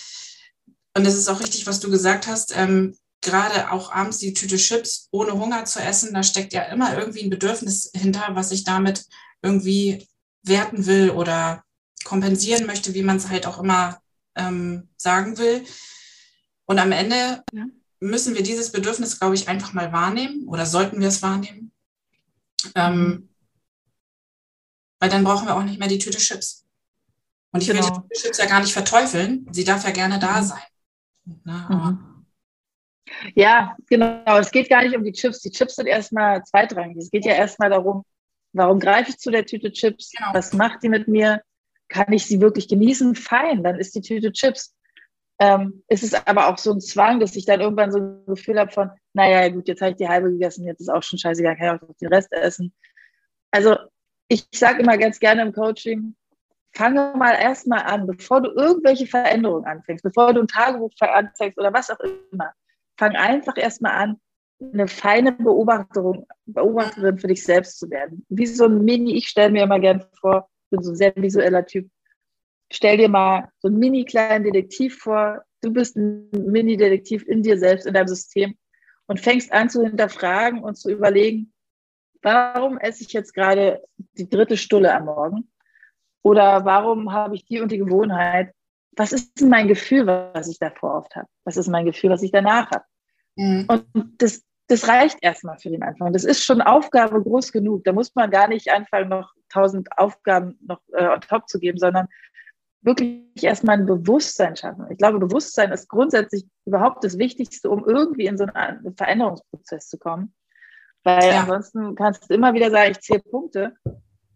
und 0.94 1.06
es 1.06 1.14
ist 1.14 1.28
auch 1.28 1.40
richtig, 1.40 1.66
was 1.66 1.80
du 1.80 1.90
gesagt 1.90 2.26
hast. 2.26 2.56
Ähm, 2.56 2.96
gerade 3.20 3.70
auch 3.70 3.92
abends 3.92 4.18
die 4.18 4.32
Tüte 4.32 4.56
Chips 4.56 5.08
ohne 5.10 5.32
Hunger 5.32 5.66
zu 5.66 5.80
essen, 5.80 6.14
da 6.14 6.22
steckt 6.22 6.54
ja 6.54 6.62
immer 6.62 6.96
irgendwie 6.96 7.22
ein 7.22 7.30
Bedürfnis 7.30 7.90
hinter, 7.94 8.28
was 8.30 8.50
ich 8.50 8.64
damit 8.64 9.04
irgendwie 9.42 10.08
werten 10.42 10.86
will 10.86 11.10
oder 11.10 11.64
kompensieren 12.04 12.64
möchte, 12.64 12.94
wie 12.94 13.02
man 13.02 13.16
es 13.16 13.28
halt 13.28 13.46
auch 13.46 13.58
immer 13.58 14.00
ähm, 14.38 14.88
sagen 14.96 15.36
will. 15.38 15.64
Und 16.64 16.78
am 16.78 16.92
Ende 16.92 17.42
ja. 17.52 17.66
müssen 18.00 18.34
wir 18.34 18.42
dieses 18.42 18.72
Bedürfnis, 18.72 19.18
glaube 19.18 19.34
ich, 19.34 19.48
einfach 19.48 19.72
mal 19.72 19.92
wahrnehmen 19.92 20.46
oder 20.48 20.66
sollten 20.66 21.00
wir 21.00 21.08
es 21.08 21.22
wahrnehmen. 21.22 21.72
Ähm, 22.74 22.98
mhm. 22.98 23.28
weil 24.98 25.10
dann 25.10 25.24
brauchen 25.24 25.46
wir 25.46 25.56
auch 25.56 25.62
nicht 25.62 25.78
mehr 25.78 25.88
die 25.88 25.98
Tüte 25.98 26.18
Chips. 26.18 26.66
Und 27.52 27.62
ich 27.62 27.68
genau. 27.68 27.82
will 27.82 27.90
die 27.90 28.00
Tüte 28.00 28.22
Chips 28.22 28.38
ja 28.38 28.46
gar 28.46 28.60
nicht 28.60 28.72
verteufeln. 28.72 29.46
Sie 29.52 29.64
darf 29.64 29.84
ja 29.84 29.90
gerne 29.90 30.18
da 30.18 30.40
mhm. 30.40 30.44
sein. 30.44 30.62
Ne, 31.44 31.66
mhm. 31.70 32.08
Ja, 33.34 33.76
genau. 33.86 34.38
Es 34.38 34.50
geht 34.50 34.68
gar 34.68 34.82
nicht 34.82 34.96
um 34.96 35.04
die 35.04 35.12
Chips. 35.12 35.40
Die 35.40 35.50
Chips 35.50 35.76
sind 35.76 35.86
erstmal 35.86 36.42
zweitrangig. 36.44 36.96
Es 36.98 37.10
geht 37.10 37.24
ja 37.24 37.34
erstmal 37.34 37.70
darum, 37.70 38.04
warum 38.52 38.80
greife 38.80 39.10
ich 39.10 39.18
zu 39.18 39.30
der 39.30 39.46
Tüte 39.46 39.72
Chips? 39.72 40.10
Genau. 40.10 40.34
Was 40.34 40.52
macht 40.52 40.82
die 40.82 40.88
mit 40.88 41.08
mir? 41.08 41.42
Kann 41.88 42.12
ich 42.12 42.26
sie 42.26 42.40
wirklich 42.40 42.68
genießen? 42.68 43.14
Fein, 43.14 43.62
dann 43.62 43.78
ist 43.78 43.94
die 43.94 44.00
Tüte 44.00 44.32
Chips. 44.32 44.74
Ähm, 45.40 45.84
ist 45.88 46.02
es 46.02 46.14
aber 46.26 46.48
auch 46.48 46.58
so 46.58 46.72
ein 46.72 46.80
Zwang, 46.80 47.20
dass 47.20 47.36
ich 47.36 47.46
dann 47.46 47.60
irgendwann 47.60 47.92
so 47.92 47.98
ein 47.98 48.26
Gefühl 48.26 48.58
habe 48.58 48.72
von, 48.72 48.90
naja, 49.12 49.48
gut, 49.48 49.68
jetzt 49.68 49.80
habe 49.80 49.92
ich 49.92 49.96
die 49.96 50.08
halbe 50.08 50.32
gegessen, 50.32 50.66
jetzt 50.66 50.80
ist 50.80 50.88
auch 50.88 51.02
schon 51.02 51.18
scheißegal, 51.18 51.56
kann 51.56 51.76
ich 51.76 51.82
auch 51.82 51.96
den 52.00 52.12
Rest 52.12 52.32
essen. 52.32 52.74
Also 53.52 53.76
ich 54.26 54.46
sage 54.52 54.82
immer 54.82 54.98
ganz 54.98 55.20
gerne 55.20 55.42
im 55.42 55.52
Coaching, 55.52 56.16
fange 56.72 57.14
mal 57.16 57.34
erstmal 57.34 57.82
an, 57.82 58.06
bevor 58.06 58.42
du 58.42 58.50
irgendwelche 58.50 59.06
Veränderungen 59.06 59.64
anfängst, 59.64 60.02
bevor 60.02 60.34
du 60.34 60.40
ein 60.40 60.48
Tagebuch 60.48 60.90
anzeigst 61.00 61.58
oder 61.58 61.72
was 61.72 61.90
auch 61.90 62.00
immer, 62.00 62.52
fang 62.98 63.14
einfach 63.14 63.56
erstmal 63.56 63.92
an, 63.92 64.20
eine 64.60 64.88
feine 64.88 65.32
Beobachterin, 65.32 66.26
Beobachterin 66.46 67.18
für 67.18 67.28
dich 67.28 67.44
selbst 67.44 67.78
zu 67.78 67.88
werden. 67.90 68.26
Wie 68.28 68.46
so 68.46 68.64
ein 68.64 68.84
Mini, 68.84 69.16
ich 69.16 69.28
stelle 69.28 69.50
mir 69.50 69.62
immer 69.62 69.78
gerne 69.78 70.08
vor, 70.20 70.48
bin 70.70 70.82
so 70.82 70.92
ein 70.92 70.96
sehr 70.96 71.14
visueller 71.16 71.64
Typ, 71.66 71.90
stell 72.70 72.96
dir 72.96 73.08
mal 73.08 73.48
so 73.58 73.68
einen 73.68 73.78
mini 73.78 74.04
kleinen 74.04 74.44
Detektiv 74.44 74.98
vor. 74.98 75.42
Du 75.60 75.72
bist 75.72 75.96
ein 75.96 76.30
Mini-Detektiv 76.30 77.26
in 77.26 77.42
dir 77.42 77.58
selbst, 77.58 77.86
in 77.86 77.94
deinem 77.94 78.08
System 78.08 78.56
und 79.06 79.20
fängst 79.20 79.52
an 79.52 79.68
zu 79.70 79.82
hinterfragen 79.82 80.62
und 80.62 80.76
zu 80.76 80.90
überlegen, 80.90 81.52
warum 82.22 82.78
esse 82.78 83.02
ich 83.02 83.12
jetzt 83.12 83.34
gerade 83.34 83.82
die 84.12 84.28
dritte 84.28 84.56
Stulle 84.56 84.94
am 84.94 85.06
Morgen? 85.06 85.50
Oder 86.22 86.64
warum 86.64 87.12
habe 87.12 87.34
ich 87.34 87.44
die 87.46 87.60
und 87.60 87.72
die 87.72 87.78
Gewohnheit? 87.78 88.52
Was 88.92 89.12
ist 89.12 89.40
denn 89.40 89.48
mein 89.48 89.68
Gefühl, 89.68 90.06
was 90.06 90.48
ich 90.48 90.58
davor 90.58 90.96
oft 90.96 91.16
habe? 91.16 91.28
Was 91.44 91.56
ist 91.56 91.68
mein 91.68 91.86
Gefühl, 91.86 92.10
was 92.10 92.22
ich 92.22 92.32
danach 92.32 92.70
habe? 92.70 92.84
Mhm. 93.36 93.66
Und 93.68 93.86
das, 94.18 94.44
das 94.68 94.86
reicht 94.86 95.18
erstmal 95.22 95.58
für 95.58 95.70
den 95.70 95.82
Anfang. 95.82 96.12
Das 96.12 96.24
ist 96.24 96.44
schon 96.44 96.60
Aufgabe 96.60 97.22
groß 97.22 97.52
genug. 97.52 97.84
Da 97.84 97.92
muss 97.92 98.14
man 98.14 98.30
gar 98.30 98.48
nicht 98.48 98.70
anfangen, 98.70 99.08
noch 99.08 99.32
tausend 99.48 99.88
Aufgaben 99.96 100.58
noch 100.66 100.80
äh, 100.92 101.06
on 101.06 101.20
top 101.22 101.48
zu 101.48 101.58
geben, 101.58 101.78
sondern 101.78 102.06
wirklich 102.82 103.42
erstmal 103.42 103.78
ein 103.78 103.86
Bewusstsein 103.86 104.56
schaffen. 104.56 104.86
Ich 104.90 104.98
glaube, 104.98 105.18
Bewusstsein 105.18 105.72
ist 105.72 105.88
grundsätzlich 105.88 106.44
überhaupt 106.66 107.02
das 107.02 107.18
Wichtigste, 107.18 107.70
um 107.70 107.84
irgendwie 107.86 108.26
in 108.26 108.36
so 108.36 108.44
einen 108.44 108.94
Veränderungsprozess 108.94 109.88
zu 109.88 109.98
kommen. 109.98 110.34
Weil 111.02 111.30
ja. 111.30 111.40
ansonsten 111.40 111.94
kannst 111.94 112.28
du 112.28 112.34
immer 112.34 112.52
wieder 112.52 112.70
sagen, 112.70 112.92
ich 112.92 113.00
zähle 113.00 113.20
Punkte. 113.20 113.74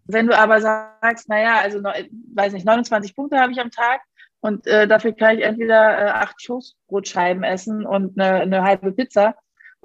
Wenn 0.07 0.27
du 0.27 0.37
aber 0.37 0.61
sagst, 0.61 1.29
naja, 1.29 1.61
also 1.61 1.83
weiß 1.83 2.55
nicht, 2.55 2.67
29 2.67 3.15
Punkte 3.15 3.39
habe 3.39 3.53
ich 3.53 3.61
am 3.61 3.71
Tag 3.71 4.01
und 4.41 4.67
äh, 4.67 4.89
dafür 4.89 5.13
kann 5.13 5.39
ich 5.39 5.45
entweder 5.45 5.99
äh, 5.99 6.11
acht 6.11 6.37
Toastbrotscheiben 6.45 7.45
essen 7.45 7.87
und 7.87 8.19
eine, 8.19 8.41
eine, 8.41 8.63
halbe 8.65 8.93
Pizza 8.93 9.37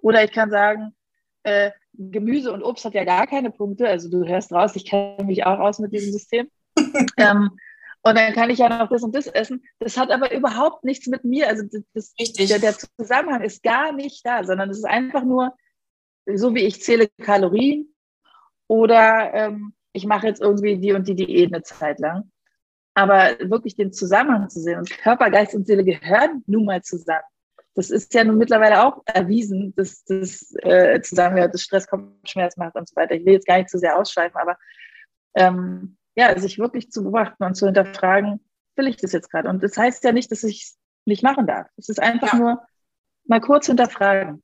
oder 0.01 0.23
ich 0.23 0.31
kann 0.31 0.49
sagen, 0.49 0.95
äh, 1.43 1.71
Gemüse 1.93 2.51
und 2.51 2.63
Obst 2.63 2.85
hat 2.85 2.93
ja 2.93 3.03
gar 3.03 3.27
keine 3.27 3.51
Punkte. 3.51 3.87
Also 3.87 4.09
du 4.09 4.27
hörst 4.27 4.51
raus, 4.51 4.75
ich 4.75 4.85
kenne 4.85 5.23
mich 5.23 5.45
auch 5.45 5.59
aus 5.59 5.79
mit 5.79 5.93
diesem 5.93 6.11
System. 6.11 6.49
ähm, 7.17 7.51
und 8.03 8.17
dann 8.17 8.33
kann 8.33 8.49
ich 8.49 8.59
ja 8.59 8.69
noch 8.69 8.89
das 8.89 9.03
und 9.03 9.15
das 9.15 9.27
essen. 9.27 9.63
Das 9.79 9.97
hat 9.97 10.11
aber 10.11 10.31
überhaupt 10.31 10.83
nichts 10.83 11.07
mit 11.07 11.23
mir. 11.23 11.47
Also 11.47 11.63
das, 11.93 12.13
der, 12.13 12.59
der, 12.59 12.75
Zusammenhang 12.77 13.41
ist 13.41 13.63
gar 13.63 13.91
nicht 13.91 14.25
da, 14.25 14.43
sondern 14.43 14.69
es 14.69 14.77
ist 14.77 14.85
einfach 14.85 15.23
nur, 15.23 15.53
so 16.25 16.53
wie 16.53 16.63
ich 16.65 16.81
zähle 16.81 17.07
Kalorien 17.21 17.93
oder 18.67 19.33
ähm, 19.33 19.73
ich 19.93 20.05
mache 20.05 20.27
jetzt 20.27 20.41
irgendwie 20.41 20.77
die 20.77 20.93
und 20.93 21.07
die 21.07 21.15
Diät 21.15 21.53
eine 21.53 21.63
Zeit 21.63 21.99
lang. 21.99 22.31
Aber 22.93 23.37
wirklich 23.39 23.75
den 23.75 23.93
Zusammenhang 23.93 24.49
zu 24.49 24.59
sehen 24.59 24.79
und 24.79 24.89
Körper, 24.89 25.29
Geist 25.29 25.55
und 25.55 25.67
Seele 25.67 25.83
gehören 25.83 26.43
nun 26.47 26.65
mal 26.65 26.81
zusammen. 26.83 27.23
Das 27.77 27.91
ist 27.91 28.11
ja 28.15 28.23
nun 28.23 28.39
mittlerweile 28.39 28.83
auch 28.83 29.03
erwiesen, 29.05 29.71
dass 29.75 30.03
das 30.03 30.51
äh, 30.63 30.99
zusammengehört, 31.01 31.53
dass 31.53 31.61
Stress 31.61 31.85
Kopfschmerz 31.85 32.57
macht 32.57 32.73
und 32.73 32.89
so 32.89 32.95
weiter. 32.95 33.13
Ich 33.13 33.23
will 33.23 33.33
jetzt 33.33 33.45
gar 33.45 33.57
nicht 33.57 33.69
zu 33.69 33.77
sehr 33.77 33.99
ausschweifen, 33.99 34.35
aber 34.35 34.57
ähm, 35.35 35.95
ja, 36.15 36.35
sich 36.39 36.57
wirklich 36.57 36.89
zu 36.89 37.03
beobachten 37.03 37.43
und 37.43 37.53
zu 37.53 37.67
hinterfragen, 37.67 38.43
will 38.77 38.87
ich 38.87 38.97
das 38.97 39.11
jetzt 39.11 39.29
gerade? 39.29 39.47
Und 39.47 39.61
das 39.61 39.77
heißt 39.77 40.03
ja 40.03 40.11
nicht, 40.11 40.31
dass 40.31 40.43
ich 40.43 40.63
es 40.63 40.77
nicht 41.05 41.21
machen 41.21 41.45
darf. 41.45 41.67
Es 41.77 41.87
ist 41.87 42.01
einfach 42.01 42.33
ja. 42.33 42.39
nur 42.39 42.67
mal 43.25 43.41
kurz 43.41 43.67
hinterfragen. 43.67 44.41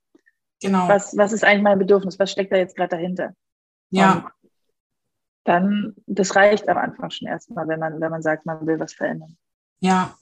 Genau. 0.62 0.88
Was, 0.88 1.17
was 1.17 1.34
ist 1.34 1.43
eigentlich 1.43 1.63
mein 1.63 1.80
Bedürfnis? 1.80 2.19
Was 2.19 2.32
steckt 2.32 2.54
da 2.54 2.58
jetzt 2.58 2.76
gerade 2.76 2.89
dahinter? 2.89 3.34
Ja. 3.89 4.13
Und 4.13 4.26
dann, 5.46 5.96
das 6.06 6.36
reicht 6.36 6.69
am 6.69 6.78
Anfang 6.78 7.10
schon 7.10 7.28
erstmal, 7.28 7.67
wenn 7.67 7.80
man, 7.80 8.00
wenn 8.00 8.12
man 8.12 8.22
sagt, 8.22 8.46
man 8.46 8.67
will 8.67 8.80
was 8.80 8.93
verändern. 8.93 9.36
Ja. 9.80 10.15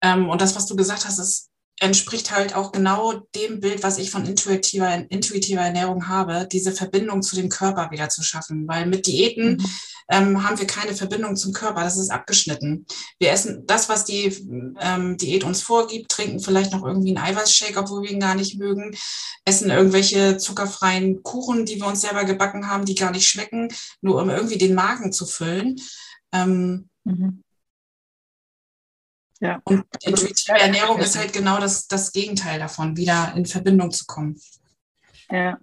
Ähm, 0.00 0.30
und 0.30 0.40
das, 0.40 0.56
was 0.56 0.64
du 0.64 0.76
gesagt 0.76 1.04
hast, 1.04 1.18
ist 1.18 1.50
entspricht 1.78 2.30
halt 2.34 2.54
auch 2.54 2.72
genau 2.72 3.12
dem 3.34 3.60
Bild, 3.60 3.82
was 3.82 3.98
ich 3.98 4.10
von 4.10 4.24
intuitiver, 4.24 5.04
intuitiver 5.10 5.60
Ernährung 5.60 6.08
habe, 6.08 6.48
diese 6.50 6.72
Verbindung 6.72 7.22
zu 7.22 7.36
dem 7.36 7.50
Körper 7.50 7.90
wieder 7.90 8.08
zu 8.08 8.22
schaffen. 8.22 8.66
Weil 8.66 8.86
mit 8.86 9.06
Diäten 9.06 9.56
mhm. 9.56 9.66
ähm, 10.10 10.42
haben 10.42 10.58
wir 10.58 10.66
keine 10.66 10.94
Verbindung 10.94 11.36
zum 11.36 11.52
Körper, 11.52 11.82
das 11.82 11.98
ist 11.98 12.10
abgeschnitten. 12.10 12.86
Wir 13.18 13.30
essen 13.30 13.64
das, 13.66 13.90
was 13.90 14.06
die 14.06 14.74
ähm, 14.80 15.18
Diät 15.18 15.44
uns 15.44 15.60
vorgibt, 15.60 16.10
trinken 16.10 16.40
vielleicht 16.40 16.72
noch 16.72 16.84
irgendwie 16.84 17.14
einen 17.14 17.24
Eiweißshake, 17.24 17.78
obwohl 17.78 18.02
wir 18.02 18.10
ihn 18.10 18.20
gar 18.20 18.34
nicht 18.34 18.58
mögen, 18.58 18.96
essen 19.44 19.70
irgendwelche 19.70 20.38
zuckerfreien 20.38 21.22
Kuchen, 21.22 21.66
die 21.66 21.76
wir 21.76 21.86
uns 21.86 22.00
selber 22.00 22.24
gebacken 22.24 22.68
haben, 22.68 22.86
die 22.86 22.94
gar 22.94 23.10
nicht 23.10 23.28
schmecken, 23.28 23.68
nur 24.00 24.22
um 24.22 24.30
irgendwie 24.30 24.58
den 24.58 24.74
Magen 24.74 25.12
zu 25.12 25.26
füllen. 25.26 25.76
Ähm, 26.32 26.88
mhm. 27.04 27.42
Ja. 29.40 29.60
Und 29.64 29.84
intuitive 30.02 30.58
Ernährung 30.58 30.98
ist 30.98 31.18
halt 31.18 31.32
genau 31.32 31.58
das, 31.58 31.86
das 31.88 32.12
Gegenteil 32.12 32.58
davon, 32.58 32.96
wieder 32.96 33.32
in 33.36 33.44
Verbindung 33.44 33.90
zu 33.90 34.04
kommen. 34.06 34.40
Ja. 35.30 35.58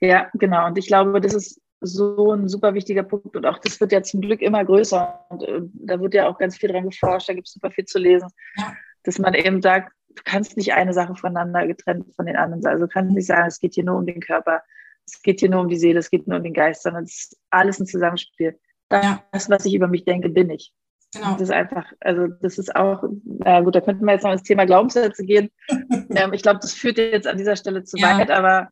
ja, 0.00 0.30
genau. 0.34 0.66
Und 0.66 0.78
ich 0.78 0.86
glaube, 0.86 1.20
das 1.20 1.34
ist 1.34 1.60
so 1.80 2.32
ein 2.32 2.48
super 2.48 2.74
wichtiger 2.74 3.02
Punkt. 3.02 3.36
Und 3.36 3.44
auch 3.44 3.58
das 3.58 3.80
wird 3.80 3.92
ja 3.92 4.02
zum 4.02 4.20
Glück 4.20 4.40
immer 4.40 4.64
größer. 4.64 5.26
Und 5.28 5.42
äh, 5.42 5.60
da 5.74 6.00
wird 6.00 6.14
ja 6.14 6.28
auch 6.28 6.38
ganz 6.38 6.56
viel 6.56 6.70
dran 6.70 6.88
geforscht, 6.88 7.28
da 7.28 7.34
gibt 7.34 7.48
es 7.48 7.54
super 7.54 7.70
viel 7.70 7.84
zu 7.84 7.98
lesen. 7.98 8.28
Ja. 8.56 8.74
Dass 9.02 9.18
man 9.18 9.34
eben 9.34 9.60
sagt, 9.62 9.92
du 10.08 10.22
kannst 10.24 10.56
nicht 10.56 10.72
eine 10.72 10.92
Sache 10.92 11.14
voneinander 11.14 11.66
getrennt 11.66 12.14
von 12.14 12.26
den 12.26 12.36
anderen 12.36 12.62
sein. 12.62 12.72
Also 12.72 12.86
du 12.86 12.92
kannst 12.92 13.14
nicht 13.14 13.26
sagen, 13.26 13.46
es 13.46 13.60
geht 13.60 13.74
hier 13.74 13.84
nur 13.84 13.98
um 13.98 14.06
den 14.06 14.20
Körper, 14.20 14.62
es 15.06 15.22
geht 15.22 15.40
hier 15.40 15.50
nur 15.50 15.60
um 15.60 15.68
die 15.68 15.78
Seele, 15.78 15.98
es 15.98 16.10
geht 16.10 16.26
nur 16.26 16.38
um 16.38 16.44
den 16.44 16.54
Geist, 16.54 16.82
sondern 16.82 17.04
es 17.04 17.14
ist 17.14 17.38
alles 17.50 17.78
ein 17.78 17.86
Zusammenspiel. 17.86 18.58
Das, 18.88 19.50
was 19.50 19.64
ich 19.64 19.74
über 19.74 19.88
mich 19.88 20.04
denke, 20.04 20.28
bin 20.28 20.50
ich. 20.50 20.72
Genau. 21.16 21.32
Das 21.32 21.42
ist 21.42 21.50
einfach, 21.50 21.84
also 22.00 22.28
das 22.40 22.58
ist 22.58 22.74
auch, 22.74 23.04
äh, 23.44 23.62
gut, 23.62 23.74
da 23.74 23.80
könnten 23.80 24.04
wir 24.04 24.12
jetzt 24.12 24.24
noch 24.24 24.32
ins 24.32 24.42
Thema 24.42 24.64
Glaubenssätze 24.64 25.24
gehen. 25.24 25.50
ähm, 25.68 26.32
ich 26.32 26.42
glaube, 26.42 26.60
das 26.60 26.72
führt 26.72 26.98
jetzt 26.98 27.26
an 27.26 27.38
dieser 27.38 27.56
Stelle 27.56 27.84
zu 27.84 27.96
ja. 27.96 28.18
weit, 28.18 28.30
aber 28.30 28.68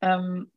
ähm, 0.00 0.50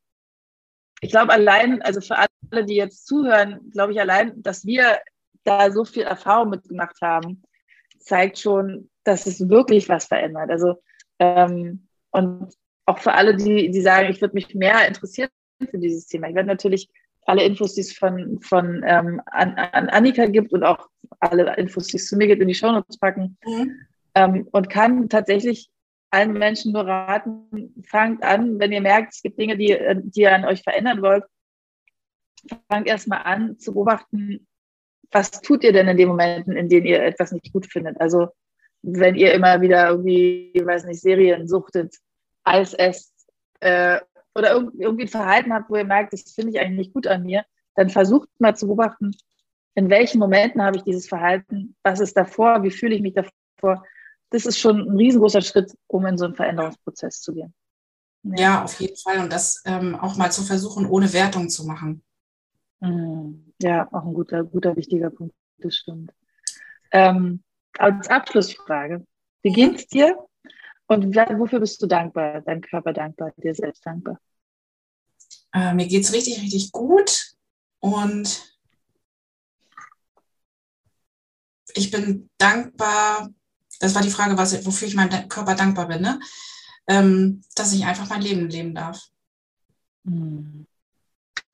ich 1.02 1.12
glaube 1.12 1.34
allein, 1.34 1.82
also 1.82 2.02
für 2.02 2.18
alle, 2.18 2.66
die 2.66 2.76
jetzt 2.76 3.08
zuhören, 3.08 3.60
glaube 3.72 3.94
ich 3.94 4.00
allein, 4.00 4.42
dass 4.42 4.66
wir 4.66 5.00
da 5.44 5.72
so 5.72 5.86
viel 5.86 6.04
Erfahrung 6.04 6.50
mitgemacht 6.50 7.02
haben, 7.02 7.44
zeigt 8.00 8.38
schon, 8.38 8.90
dass 9.04 9.26
es 9.26 9.50
wirklich 9.50 9.90
was 9.90 10.06
verändert. 10.06 10.50
Also 10.52 10.82
ähm, 11.20 11.88
und 12.12 12.54
auch 12.86 13.00
für 13.00 13.14
alle, 13.14 13.36
die, 13.36 13.72
die 13.72 13.82
sagen, 13.82 14.10
ich 14.10 14.22
würde 14.22 14.36
mich 14.36 14.54
mehr 14.54 14.88
interessieren 14.88 15.30
für 15.70 15.78
dieses 15.78 16.08
Thema. 16.08 16.28
Ich 16.28 16.36
werde 16.36 16.48
natürlich 16.48 16.90
alle 17.26 17.44
Infos, 17.44 17.76
die 17.76 17.82
es 17.82 17.94
von, 17.94 18.40
von 18.42 18.84
ähm, 18.86 19.22
an, 19.28 19.56
an 19.56 19.90
Annika 19.90 20.26
gibt 20.26 20.54
und 20.54 20.64
auch 20.64 20.90
alle 21.20 21.56
Infos, 21.58 21.88
die 21.88 21.98
es 21.98 22.08
zu 22.08 22.18
mir 22.18 22.28
gibt, 22.28 22.42
in 22.42 22.48
die 22.48 22.56
Shownotes 22.56 22.98
packen. 22.98 23.38
Mhm. 23.46 23.76
Ähm, 24.16 24.48
und 24.52 24.70
kann 24.70 25.10
tatsächlich 25.10 25.70
allen 26.10 26.34
Menschen 26.34 26.74
nur 26.74 26.86
raten, 26.86 27.74
fangt 27.86 28.24
an, 28.24 28.60
wenn 28.60 28.72
ihr 28.72 28.82
merkt, 28.82 29.14
es 29.14 29.22
gibt 29.22 29.40
Dinge, 29.40 29.58
die, 29.58 29.78
die 30.04 30.22
ihr 30.22 30.36
an 30.36 30.46
euch 30.46 30.62
verändern 30.62 31.02
wollt, 31.02 31.24
fangt 32.70 32.88
erstmal 32.88 33.24
an 33.24 33.58
zu 33.60 33.74
beobachten, 33.74 34.46
was 35.12 35.32
tut 35.32 35.64
ihr 35.64 35.74
denn 35.74 35.88
in 35.88 35.98
den 35.98 36.08
Momenten, 36.08 36.56
in 36.56 36.70
denen 36.70 36.86
ihr 36.86 37.04
etwas 37.04 37.32
nicht 37.32 37.52
gut 37.54 37.66
findet? 37.66 38.00
Also 38.00 38.30
wenn 38.82 39.16
ihr 39.16 39.34
immer 39.34 39.62
wieder 39.62 39.90
irgendwie, 39.90 40.52
ich 40.54 40.66
weiß 40.66 40.86
nicht, 40.86 41.02
Serien 41.02 41.48
suchtet, 41.48 41.96
Eis 42.44 42.74
esst 42.74 43.14
äh, 43.60 44.00
oder 44.34 44.52
irgendwie 44.52 45.04
ein 45.04 45.10
Verhalten 45.10 45.54
habt, 45.54 45.70
wo 45.70 45.76
ihr 45.76 45.84
merkt, 45.84 46.14
das 46.14 46.32
finde 46.32 46.52
ich 46.52 46.60
eigentlich 46.60 46.88
nicht 46.88 46.94
gut 46.94 47.08
an 47.08 47.24
mir, 47.24 47.46
dann 47.76 47.90
versucht 47.90 48.30
mal 48.40 48.56
zu 48.56 48.68
beobachten, 48.68 49.12
in 49.76 49.90
welchen 49.90 50.20
Momenten 50.20 50.62
habe 50.62 50.78
ich 50.78 50.84
dieses 50.84 51.08
Verhalten, 51.08 51.76
was 51.84 52.00
ist 52.00 52.16
davor, 52.18 52.64
wie 52.64 52.72
fühle 52.72 52.96
ich 52.96 53.02
mich 53.02 53.14
davor 53.14 53.84
das 54.32 54.46
ist 54.46 54.60
schon 54.60 54.90
ein 54.90 54.98
riesengroßer 54.98 55.42
Schritt, 55.42 55.78
um 55.88 56.06
in 56.06 56.18
so 56.18 56.26
einen 56.26 56.36
Veränderungsprozess 56.36 57.22
zu 57.22 57.34
gehen. 57.34 57.54
Ja, 58.24 58.42
ja 58.42 58.64
auf 58.64 58.80
jeden 58.80 58.96
Fall. 58.96 59.20
Und 59.20 59.32
das 59.32 59.62
ähm, 59.66 59.96
auch 59.96 60.16
mal 60.16 60.32
zu 60.32 60.42
versuchen, 60.42 60.88
ohne 60.88 61.12
Wertung 61.14 61.50
zu 61.50 61.66
machen. 61.66 62.02
Mhm. 62.80 63.54
Ja, 63.62 63.88
auch 63.92 64.06
ein 64.06 64.14
guter, 64.14 64.44
guter, 64.44 64.76
wichtiger 64.76 65.10
Punkt. 65.10 65.36
Das 65.58 65.76
stimmt. 65.76 66.12
Ähm, 66.92 67.44
als 67.78 68.10
Abschlussfrage, 68.10 69.06
wie 69.44 69.52
geht's 69.52 69.88
dir 69.88 70.18
und 70.88 71.16
wofür 71.16 71.60
bist 71.60 71.82
du 71.82 71.88
dankbar, 71.88 72.42
deinem 72.42 72.62
Körper 72.62 72.94
dankbar, 72.94 73.34
dir 73.38 73.54
selbst 73.54 73.86
dankbar? 73.86 74.18
Äh, 75.54 75.74
mir 75.74 75.88
geht 75.88 76.04
es 76.04 76.14
richtig, 76.14 76.42
richtig 76.42 76.72
gut 76.72 77.36
und 77.80 78.51
ich 81.76 81.92
bin 81.92 82.30
dankbar, 82.38 83.30
das 83.80 83.96
war 83.96 84.02
die 84.02 84.10
Frage, 84.10 84.38
was, 84.38 84.66
wofür 84.66 84.88
ich 84.88 84.96
meinem 84.96 85.28
Körper 85.30 85.56
dankbar 85.56 85.88
bin, 85.88 86.02
ne? 86.02 86.20
Ähm, 86.88 87.42
dass 87.56 87.74
ich 87.74 87.86
einfach 87.86 88.10
mein 88.10 88.22
Leben 88.22 88.50
leben 88.50 88.76
darf. 88.76 89.02
Hm. 90.06 90.66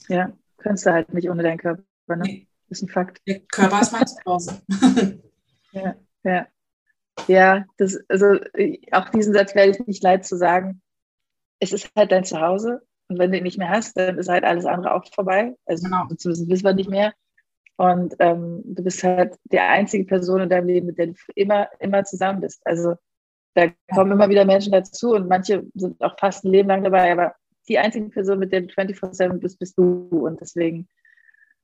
Ja, 0.08 0.32
kannst 0.58 0.86
du 0.86 0.92
halt 0.92 1.14
nicht 1.14 1.30
ohne 1.30 1.44
deinen 1.44 1.58
Körper, 1.58 1.84
ne? 2.08 2.18
Nee. 2.24 2.48
Das 2.70 2.80
ist 2.80 2.84
ein 2.84 2.90
Fakt. 2.90 3.22
Der 3.28 3.40
Körper 3.42 3.82
ist 3.82 3.94
mein 3.94 4.08
Zuhause. 4.08 4.62
ja, 5.72 5.96
ja. 6.24 6.48
Ja, 7.28 7.66
das, 7.78 7.98
also 8.10 8.40
auch 8.92 9.10
diesen 9.10 9.34
Satz 9.34 9.56
werde 9.56 9.72
ich 9.72 9.88
nicht 9.88 10.04
leid 10.04 10.26
zu 10.26 10.38
sagen. 10.38 10.82
Es 11.60 11.74
ist 11.74 11.90
halt 11.96 12.12
dein 12.12 12.24
Zuhause 12.24 12.82
und 13.08 13.18
wenn 13.18 13.32
du 13.32 13.38
ihn 13.38 13.44
nicht 13.44 13.58
mehr 13.58 13.70
hast, 13.70 13.98
dann 13.98 14.18
ist 14.18 14.30
halt 14.30 14.44
alles 14.44 14.66
andere 14.66 14.94
auch 14.94 15.04
vorbei. 15.14 15.56
Also 15.66 15.86
genau. 15.86 16.08
zumindest 16.16 16.50
wissen 16.50 16.66
wir 16.66 16.74
nicht 16.74 16.90
mehr. 16.90 17.14
Und 17.78 18.16
ähm, 18.20 18.62
du 18.66 18.84
bist 18.84 19.04
halt 19.04 19.38
die 19.46 19.60
einzige 19.60 20.04
Person 20.04 20.42
in 20.42 20.50
deinem 20.50 20.68
Leben, 20.68 20.88
mit 20.88 20.98
der 20.98 21.08
du 21.08 21.14
immer, 21.36 21.70
immer 21.80 22.04
zusammen 22.04 22.42
bist. 22.42 22.62
Also 22.66 22.96
da 23.54 23.68
kommen 23.94 24.12
immer 24.12 24.30
wieder 24.30 24.46
Menschen 24.46 24.72
dazu 24.72 25.14
und 25.14 25.28
manche 25.28 25.66
sind 25.74 26.02
auch 26.02 26.18
fast 26.20 26.44
ein 26.44 26.52
Leben 26.52 26.70
lang 26.70 26.84
dabei, 26.84 27.12
aber 27.12 27.36
die 27.68 27.78
einzige 27.78 28.10
Person, 28.10 28.40
mit 28.40 28.52
der 28.52 28.62
du 28.62 28.68
24-7 28.68 29.40
bist, 29.40 29.60
bist 29.60 29.78
du. 29.78 30.08
Und 30.12 30.42
deswegen 30.42 30.88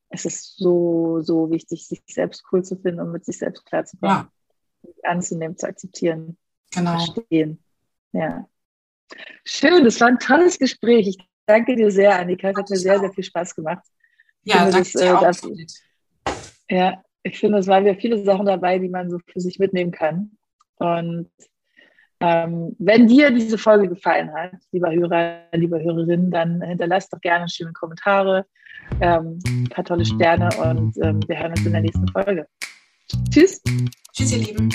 ist 0.10 0.26
es 0.26 0.56
so, 0.56 1.21
so 1.21 1.49
wichtig, 1.49 1.88
sich 1.88 2.02
selbst 2.08 2.43
cool 2.52 2.63
zu 2.63 2.76
finden 2.78 2.99
und 2.99 3.12
mit 3.12 3.26
sich 3.26 3.38
selbst 3.38 3.65
klar 3.65 3.86
zu 3.86 3.97
kommen. 3.97 4.28
Ja. 4.84 5.10
Anzunehmen, 5.10 5.58
zu 5.58 5.67
akzeptieren, 5.67 6.38
genau. 6.71 6.97
verstehen. 6.97 7.63
Ja. 8.12 8.47
Schön, 9.45 9.84
das 9.84 9.99
war 10.02 10.10
ein 10.10 10.19
tolles 10.19 10.60
Gespräch. 10.60 11.08
Ich 11.08 11.17
danke 11.45 11.76
dir 11.76 11.89
sehr, 11.89 12.19
Annika. 12.19 12.49
Es 12.49 12.58
hat 12.58 12.69
mir 12.69 12.78
sehr, 12.78 12.99
sehr 12.99 13.13
viel 13.13 13.23
Spaß 13.23 13.56
gemacht. 13.56 13.86
Ja, 14.43 14.69
danke 14.69 14.80
das, 14.80 14.91
dir 14.91 15.06
äh, 15.06 15.12
auch. 15.12 15.34
Ja, 16.69 17.02
ich 17.23 17.39
finde, 17.39 17.60
es 17.60 17.67
waren 17.67 17.86
ja 17.86 17.93
viele 17.95 18.23
Sachen 18.23 18.45
dabei, 18.45 18.80
die 18.80 18.89
man 18.89 19.10
so 19.10 19.19
für 19.26 19.39
sich 19.39 19.60
mitnehmen 19.60 19.91
kann. 19.91 20.32
Und 20.78 21.30
ähm, 22.19 22.76
wenn 22.80 23.08
dir 23.08 23.32
diese 23.32 23.58
Folge 23.58 23.89
gefallen 23.89 24.34
hat, 24.34 24.54
lieber 24.71 24.91
Hörer, 24.91 25.41
liebe 25.54 25.82
Hörerin, 25.82 26.32
dann 26.32 26.62
hinterlasst 26.62 27.13
doch 27.13 27.21
gerne 27.21 27.49
schöne 27.49 27.73
Kommentare, 27.73 28.45
ähm, 29.02 29.39
ein 29.45 29.69
paar 29.69 29.84
tolle 29.84 30.06
Sterne 30.06 30.49
und 30.58 30.97
ähm, 31.02 31.19
wir 31.28 31.39
hören 31.39 31.52
uns 31.52 31.65
in 31.65 31.71
der 31.71 31.82
nächsten 31.82 32.08
Folge. 32.10 32.47
Tschüss. 33.30 33.62
Tschüss, 34.13 34.32
ihr 34.32 34.39
Lieben. 34.39 34.69